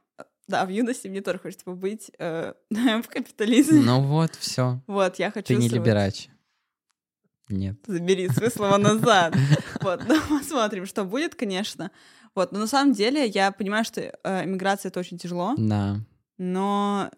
Да, 0.46 0.66
в 0.66 0.68
юности 0.68 1.08
мне 1.08 1.22
тоже 1.22 1.38
хочется 1.38 1.64
побыть 1.64 2.10
э, 2.18 2.52
в 2.70 3.08
капитализме. 3.08 3.80
Ну 3.80 4.02
вот, 4.02 4.34
все. 4.34 4.80
Вот, 4.86 5.18
я 5.18 5.30
хочу... 5.30 5.46
Ты 5.46 5.56
не 5.56 5.68
либерач. 5.68 6.28
Нет. 7.48 7.76
Забери 7.86 8.28
свои 8.28 8.50
слова 8.50 8.78
назад. 8.78 9.34
Вот, 9.80 10.02
ну, 10.06 10.20
посмотрим, 10.38 10.86
что 10.86 11.04
будет, 11.04 11.34
конечно. 11.34 11.90
Вот, 12.34 12.52
но 12.52 12.58
на 12.58 12.66
самом 12.66 12.92
деле 12.92 13.26
я 13.26 13.52
понимаю, 13.52 13.84
что 13.84 14.00
э, 14.00 14.44
иммиграция 14.44 14.90
это 14.90 15.00
очень 15.00 15.18
тяжело. 15.18 15.54
Да. 15.56 16.00
Но 16.36 17.10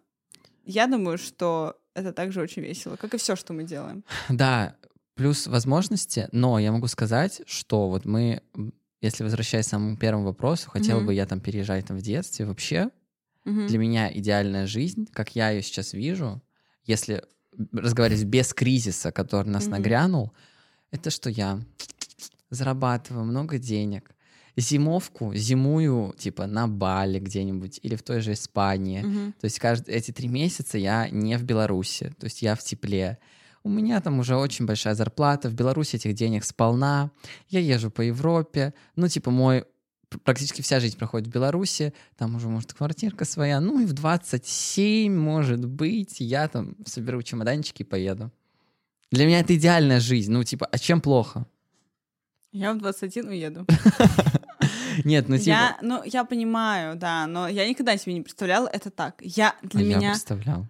я 0.64 0.86
думаю, 0.86 1.18
что 1.18 1.78
это 1.94 2.12
также 2.12 2.40
очень 2.40 2.62
весело, 2.62 2.96
как 2.96 3.14
и 3.14 3.18
все, 3.18 3.36
что 3.36 3.52
мы 3.52 3.64
делаем. 3.64 4.04
Да, 4.28 4.76
плюс 5.16 5.46
возможности, 5.46 6.28
но 6.30 6.58
я 6.58 6.70
могу 6.70 6.86
сказать, 6.86 7.40
что 7.46 7.88
вот 7.88 8.04
мы, 8.04 8.42
если 9.00 9.24
возвращаясь 9.24 9.66
к 9.66 9.70
самому 9.70 9.96
первому 9.96 10.26
вопросу, 10.26 10.70
хотела 10.70 11.00
mm-hmm. 11.00 11.06
бы 11.06 11.14
я 11.14 11.26
там 11.26 11.40
переезжать 11.40 11.86
там 11.86 11.96
в 11.96 12.02
детстве, 12.02 12.44
вообще 12.44 12.90
mm-hmm. 13.44 13.66
для 13.66 13.78
меня 13.78 14.12
идеальная 14.12 14.66
жизнь, 14.66 15.08
как 15.12 15.34
я 15.34 15.50
ее 15.50 15.62
сейчас 15.62 15.94
вижу, 15.94 16.42
если 16.84 17.24
разговаривать 17.72 18.24
без 18.24 18.52
кризиса, 18.52 19.10
который 19.10 19.48
нас 19.48 19.64
mm-hmm. 19.64 19.70
нагрянул, 19.70 20.32
это 20.90 21.10
что 21.10 21.30
я 21.30 21.60
зарабатываю 22.50 23.24
много 23.24 23.58
денег, 23.58 24.14
зимовку 24.54 25.34
зимую 25.34 26.14
типа 26.18 26.46
на 26.46 26.68
Бали 26.68 27.18
где-нибудь 27.18 27.80
или 27.82 27.96
в 27.96 28.02
той 28.02 28.20
же 28.20 28.34
Испании. 28.34 29.02
Mm-hmm. 29.02 29.32
То 29.40 29.44
есть 29.44 29.58
каждые 29.58 29.96
эти 29.96 30.12
три 30.12 30.28
месяца 30.28 30.76
я 30.76 31.08
не 31.08 31.36
в 31.38 31.42
Беларуси, 31.42 32.14
то 32.18 32.24
есть 32.24 32.42
я 32.42 32.54
в 32.54 32.62
тепле. 32.62 33.18
У 33.66 33.68
меня 33.68 34.00
там 34.00 34.20
уже 34.20 34.36
очень 34.36 34.64
большая 34.64 34.94
зарплата, 34.94 35.48
в 35.48 35.54
Беларуси 35.54 35.96
этих 35.96 36.14
денег 36.14 36.44
сполна, 36.44 37.10
я 37.48 37.58
езжу 37.58 37.90
по 37.90 38.00
Европе, 38.00 38.74
ну 38.94 39.08
типа 39.08 39.32
мой 39.32 39.64
практически 40.22 40.62
вся 40.62 40.78
жизнь 40.78 40.96
проходит 40.96 41.26
в 41.26 41.32
Беларуси, 41.32 41.92
там 42.16 42.36
уже, 42.36 42.46
может, 42.46 42.74
квартирка 42.74 43.24
своя, 43.24 43.58
ну 43.58 43.80
и 43.80 43.84
в 43.84 43.92
27, 43.92 45.12
может 45.12 45.66
быть, 45.66 46.20
я 46.20 46.46
там 46.46 46.76
соберу 46.84 47.24
чемоданчики 47.24 47.82
и 47.82 47.84
поеду. 47.84 48.30
Для 49.10 49.26
меня 49.26 49.40
это 49.40 49.56
идеальная 49.56 49.98
жизнь, 49.98 50.30
ну 50.30 50.44
типа, 50.44 50.68
а 50.70 50.78
чем 50.78 51.00
плохо? 51.00 51.44
Я 52.52 52.72
в 52.72 52.78
21 52.78 53.28
уеду. 53.30 53.66
Нет, 55.04 55.28
ну 55.28 55.38
типа... 55.38 55.48
Я, 55.48 55.78
ну, 55.82 56.04
я 56.04 56.24
понимаю, 56.24 56.94
да, 56.94 57.26
но 57.26 57.48
я 57.48 57.68
никогда 57.68 57.96
себе 57.96 58.14
не 58.14 58.22
представляла 58.22 58.68
это 58.68 58.90
так. 58.90 59.16
Я 59.22 59.56
для 59.62 59.80
а 59.80 59.82
меня... 59.82 60.00
Я 60.00 60.10
представлял. 60.10 60.68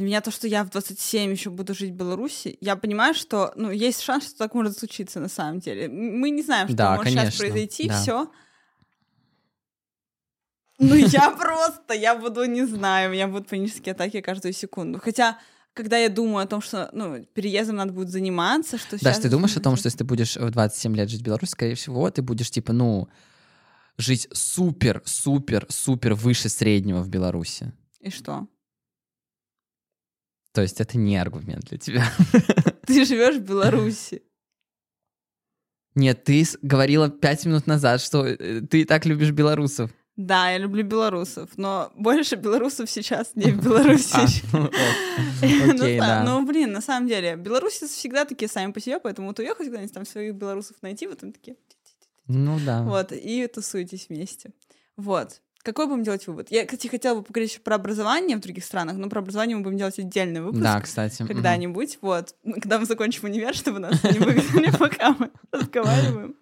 Для 0.00 0.06
меня 0.06 0.22
то, 0.22 0.30
что 0.30 0.48
я 0.48 0.64
в 0.64 0.70
27 0.70 1.30
еще 1.30 1.50
буду 1.50 1.74
жить 1.74 1.90
в 1.90 1.94
Беларуси, 1.94 2.56
я 2.62 2.76
понимаю, 2.76 3.12
что 3.12 3.52
ну, 3.54 3.70
есть 3.70 4.00
шанс, 4.00 4.28
что 4.28 4.38
так 4.38 4.54
может 4.54 4.78
случиться 4.78 5.20
на 5.20 5.28
самом 5.28 5.60
деле. 5.60 5.90
Мы 5.90 6.30
не 6.30 6.40
знаем, 6.40 6.68
что 6.68 6.76
да, 6.78 6.96
может 6.96 7.04
конечно, 7.04 7.30
сейчас 7.30 7.38
произойти, 7.38 7.86
да. 7.86 8.00
все. 8.00 8.30
Ну, 10.78 10.94
я 10.94 11.30
просто, 11.32 11.92
я 11.92 12.14
буду, 12.14 12.46
не 12.46 12.64
знаю, 12.64 13.10
у 13.10 13.12
меня 13.12 13.28
будут 13.28 13.48
панические 13.48 13.92
атаки 13.92 14.22
каждую 14.22 14.54
секунду. 14.54 14.98
Хотя, 14.98 15.38
когда 15.74 15.98
я 15.98 16.08
думаю 16.08 16.44
о 16.44 16.46
том, 16.46 16.62
что, 16.62 16.88
ну, 16.94 17.22
переездом 17.34 17.76
надо 17.76 17.92
будет 17.92 18.08
заниматься, 18.08 18.78
что 18.78 18.96
Да, 19.02 19.12
ты 19.12 19.28
думаешь 19.28 19.58
о 19.58 19.60
том, 19.60 19.76
что 19.76 19.88
если 19.88 19.98
ты 19.98 20.04
будешь 20.04 20.34
в 20.34 20.50
27 20.50 20.96
лет 20.96 21.10
жить 21.10 21.20
в 21.20 21.24
Беларуси, 21.24 21.50
скорее 21.50 21.74
всего, 21.74 22.10
ты 22.10 22.22
будешь, 22.22 22.50
типа, 22.50 22.72
ну, 22.72 23.10
жить 23.98 24.28
супер, 24.32 25.02
супер, 25.04 25.66
супер 25.68 26.14
выше 26.14 26.48
среднего 26.48 27.02
в 27.02 27.10
Беларуси. 27.10 27.74
И 28.00 28.08
что? 28.08 28.48
То 30.52 30.62
есть 30.62 30.80
это 30.80 30.98
не 30.98 31.16
аргумент 31.16 31.64
для 31.66 31.78
тебя. 31.78 32.04
Ты 32.86 33.04
живешь 33.04 33.36
в 33.36 33.42
Беларуси. 33.42 34.22
Нет, 35.96 36.22
ты 36.24 36.44
говорила 36.62 37.10
пять 37.10 37.44
минут 37.46 37.66
назад, 37.66 38.00
что 38.00 38.24
э, 38.24 38.60
ты 38.60 38.84
так 38.84 39.06
любишь 39.06 39.32
белорусов. 39.32 39.90
Да, 40.16 40.50
я 40.50 40.58
люблю 40.58 40.84
белорусов, 40.84 41.50
но 41.56 41.90
больше 41.96 42.36
белорусов 42.36 42.90
сейчас 42.90 43.32
не 43.34 43.52
в 43.52 43.60
Беларуси. 43.64 44.14
А, 44.52 44.58
ну, 44.58 44.70
ну, 46.24 46.40
ну, 46.40 46.46
блин, 46.46 46.72
на 46.72 46.80
самом 46.80 47.08
деле, 47.08 47.36
белорусы 47.36 47.88
всегда 47.88 48.24
такие 48.24 48.48
сами 48.48 48.70
по 48.72 48.80
себе, 48.80 49.00
поэтому 49.00 49.28
вот 49.28 49.38
уехать 49.38 49.66
куда-нибудь 49.68 49.94
там 49.94 50.04
своих 50.04 50.34
белорусов 50.34 50.76
найти, 50.82 51.06
вот 51.06 51.18
там 51.18 51.32
такие... 51.32 51.56
Ну 52.26 52.58
да. 52.64 52.82
Вот, 52.82 53.12
и 53.12 53.46
тусуйтесь 53.46 54.08
вместе. 54.08 54.52
Вот. 54.96 55.40
Какой 55.62 55.86
будем 55.86 56.02
делать 56.02 56.26
вывод? 56.26 56.50
Я, 56.50 56.64
кстати, 56.64 56.86
хотела 56.86 57.18
бы 57.18 57.22
поговорить 57.22 57.50
еще 57.50 57.60
про 57.60 57.74
образование 57.74 58.36
в 58.36 58.40
других 58.40 58.64
странах, 58.64 58.96
но 58.96 59.10
про 59.10 59.20
образование 59.20 59.56
мы 59.56 59.62
будем 59.62 59.76
делать 59.76 59.98
отдельный 59.98 60.40
выпуск. 60.40 60.62
Да, 60.62 60.80
кстати. 60.80 61.26
Когда-нибудь, 61.26 61.98
угу. 62.00 62.06
вот. 62.06 62.34
Когда 62.44 62.78
мы 62.78 62.86
закончим 62.86 63.24
универ, 63.24 63.54
чтобы 63.54 63.78
нас 63.78 64.02
не 64.02 64.18
выгнали, 64.18 64.70
пока 64.78 65.14
мы 65.18 65.30
разговариваем. 65.52 66.36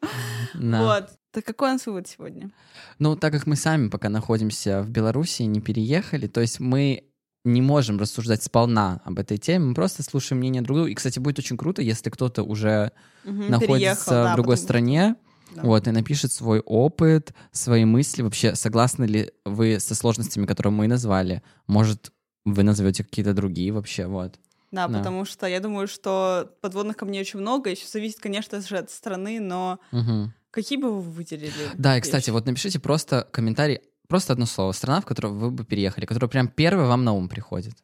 Вот. 0.55 1.11
Так 1.33 1.45
какой 1.45 1.71
у 1.71 1.73
нас 1.73 1.87
вывод 1.87 2.09
сегодня? 2.09 2.51
Ну, 2.99 3.17
так 3.17 3.33
как 3.33 3.47
мы 3.47 3.57
сами 3.57 3.89
пока 3.89 4.09
находимся 4.09 4.83
в 4.83 4.91
Беларуси, 4.91 5.43
не 5.43 5.61
переехали, 5.61 6.27
то 6.27 6.41
есть 6.41 6.59
мы 6.59 7.05
не 7.45 7.61
можем 7.61 7.99
рассуждать 7.99 8.43
сполна 8.43 9.01
об 9.05 9.19
этой 9.19 9.39
теме, 9.39 9.67
мы 9.67 9.75
просто 9.75 10.03
слушаем 10.03 10.41
мнение 10.41 10.63
друг 10.63 10.77
друга. 10.77 10.91
И, 10.91 10.95
кстати, 10.95 11.19
будет 11.19 11.39
очень 11.39 11.57
круто, 11.57 11.83
если 11.83 12.11
кто-то 12.11 12.43
уже 12.43 12.93
угу, 13.25 13.33
находится 13.33 13.67
переехал, 13.67 14.33
в 14.33 14.35
другой 14.35 14.57
потому... 14.57 14.65
стране, 14.65 15.17
да. 15.55 15.63
Вот, 15.63 15.87
и 15.87 15.91
напишет 15.91 16.33
свой 16.33 16.61
опыт, 16.61 17.35
свои 17.53 17.85
мысли. 17.85 18.23
Вообще, 18.23 18.55
согласны 18.55 19.05
ли 19.05 19.33
вы 19.45 19.81
со 19.81 19.95
сложностями, 19.95 20.47
которые 20.47 20.73
мы 20.73 20.89
назвали? 20.89 21.43
Может, 21.67 22.13
вы 22.45 22.63
назовете 22.63 23.05
какие-то 23.05 23.35
другие 23.35 23.73
вообще, 23.73 24.07
вот. 24.07 24.39
Да, 24.71 24.87
да, 24.87 24.99
потому 24.99 25.25
что 25.25 25.47
я 25.47 25.61
думаю, 25.61 25.89
что 25.89 26.55
подводных 26.61 26.97
камней 26.97 27.23
очень 27.23 27.41
много. 27.41 27.71
Еще 27.71 27.87
зависит, 27.87 28.21
конечно 28.21 28.61
же, 28.61 28.77
от 28.77 28.91
страны, 28.91 29.41
но 29.41 29.79
угу. 29.93 30.31
какие 30.51 30.79
бы 30.79 30.93
вы 30.93 31.01
выделили? 31.01 31.53
Да, 31.75 31.97
и, 31.97 32.01
кстати, 32.01 32.31
вот 32.31 32.45
напишите 32.47 32.79
просто 32.79 33.27
комментарий, 33.33 33.81
просто 34.09 34.35
одно 34.35 34.45
слово. 34.45 34.73
Страна, 34.73 35.01
в 35.01 35.07
которую 35.07 35.35
вы 35.35 35.51
бы 35.51 35.65
переехали, 35.65 36.05
которая 36.05 36.29
прям 36.29 36.49
первая 36.49 36.87
вам 36.87 37.05
на 37.05 37.13
ум 37.15 37.29
приходит. 37.29 37.77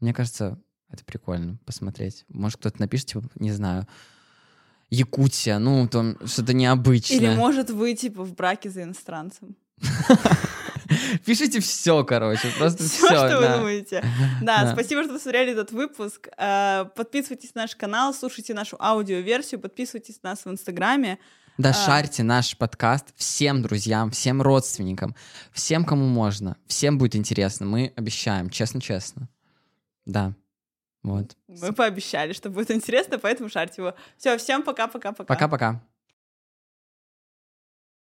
Мне 0.00 0.12
кажется, 0.12 0.60
это 0.90 1.04
прикольно 1.04 1.58
посмотреть. 1.64 2.24
Может, 2.28 2.58
кто-то 2.58 2.80
напишет, 2.80 3.06
типа, 3.06 3.28
не 3.36 3.52
знаю, 3.52 3.86
Якутия, 4.90 5.58
ну, 5.58 5.88
там 5.88 6.16
что-то 6.26 6.52
необычное. 6.52 7.18
Или 7.18 7.34
может 7.34 7.70
вы, 7.70 7.94
типа, 7.94 8.24
в 8.24 8.34
браке 8.34 8.70
за 8.70 8.84
иностранцем. 8.84 9.56
Пишите 11.24 11.60
все, 11.60 12.04
короче, 12.04 12.48
просто 12.58 12.84
все. 12.84 13.06
Все, 13.06 13.28
что 13.28 13.40
вы 13.40 13.58
думаете. 13.58 14.04
Да, 14.42 14.72
спасибо, 14.72 15.02
что 15.02 15.14
посмотрели 15.14 15.52
этот 15.52 15.72
выпуск. 15.72 16.28
Э, 16.38 16.84
подписывайтесь 16.94 17.54
на 17.54 17.62
наш 17.62 17.74
канал, 17.74 18.14
слушайте 18.14 18.54
нашу 18.54 18.76
аудиоверсию, 18.80 19.60
подписывайтесь 19.60 20.22
на 20.22 20.30
нас 20.30 20.44
в 20.44 20.50
Инстаграме. 20.50 21.18
Да, 21.58 21.70
а... 21.70 21.72
шарьте 21.72 22.22
наш 22.22 22.56
подкаст 22.56 23.06
всем 23.16 23.62
друзьям, 23.62 24.10
всем 24.10 24.42
родственникам, 24.42 25.16
всем, 25.52 25.84
кому 25.84 26.06
можно. 26.06 26.56
Всем 26.66 26.98
будет 26.98 27.16
интересно, 27.16 27.66
мы 27.66 27.92
обещаем, 27.96 28.50
честно-честно. 28.50 29.28
Да. 30.04 30.34
Вот. 31.06 31.36
Мы 31.46 31.72
пообещали, 31.72 32.32
что 32.32 32.50
будет 32.50 32.72
интересно, 32.72 33.20
поэтому 33.20 33.48
шарьте 33.48 33.80
его. 33.80 33.94
Все, 34.18 34.36
всем 34.38 34.64
пока-пока-пока. 34.64 35.24
Пока-пока. 35.32 35.80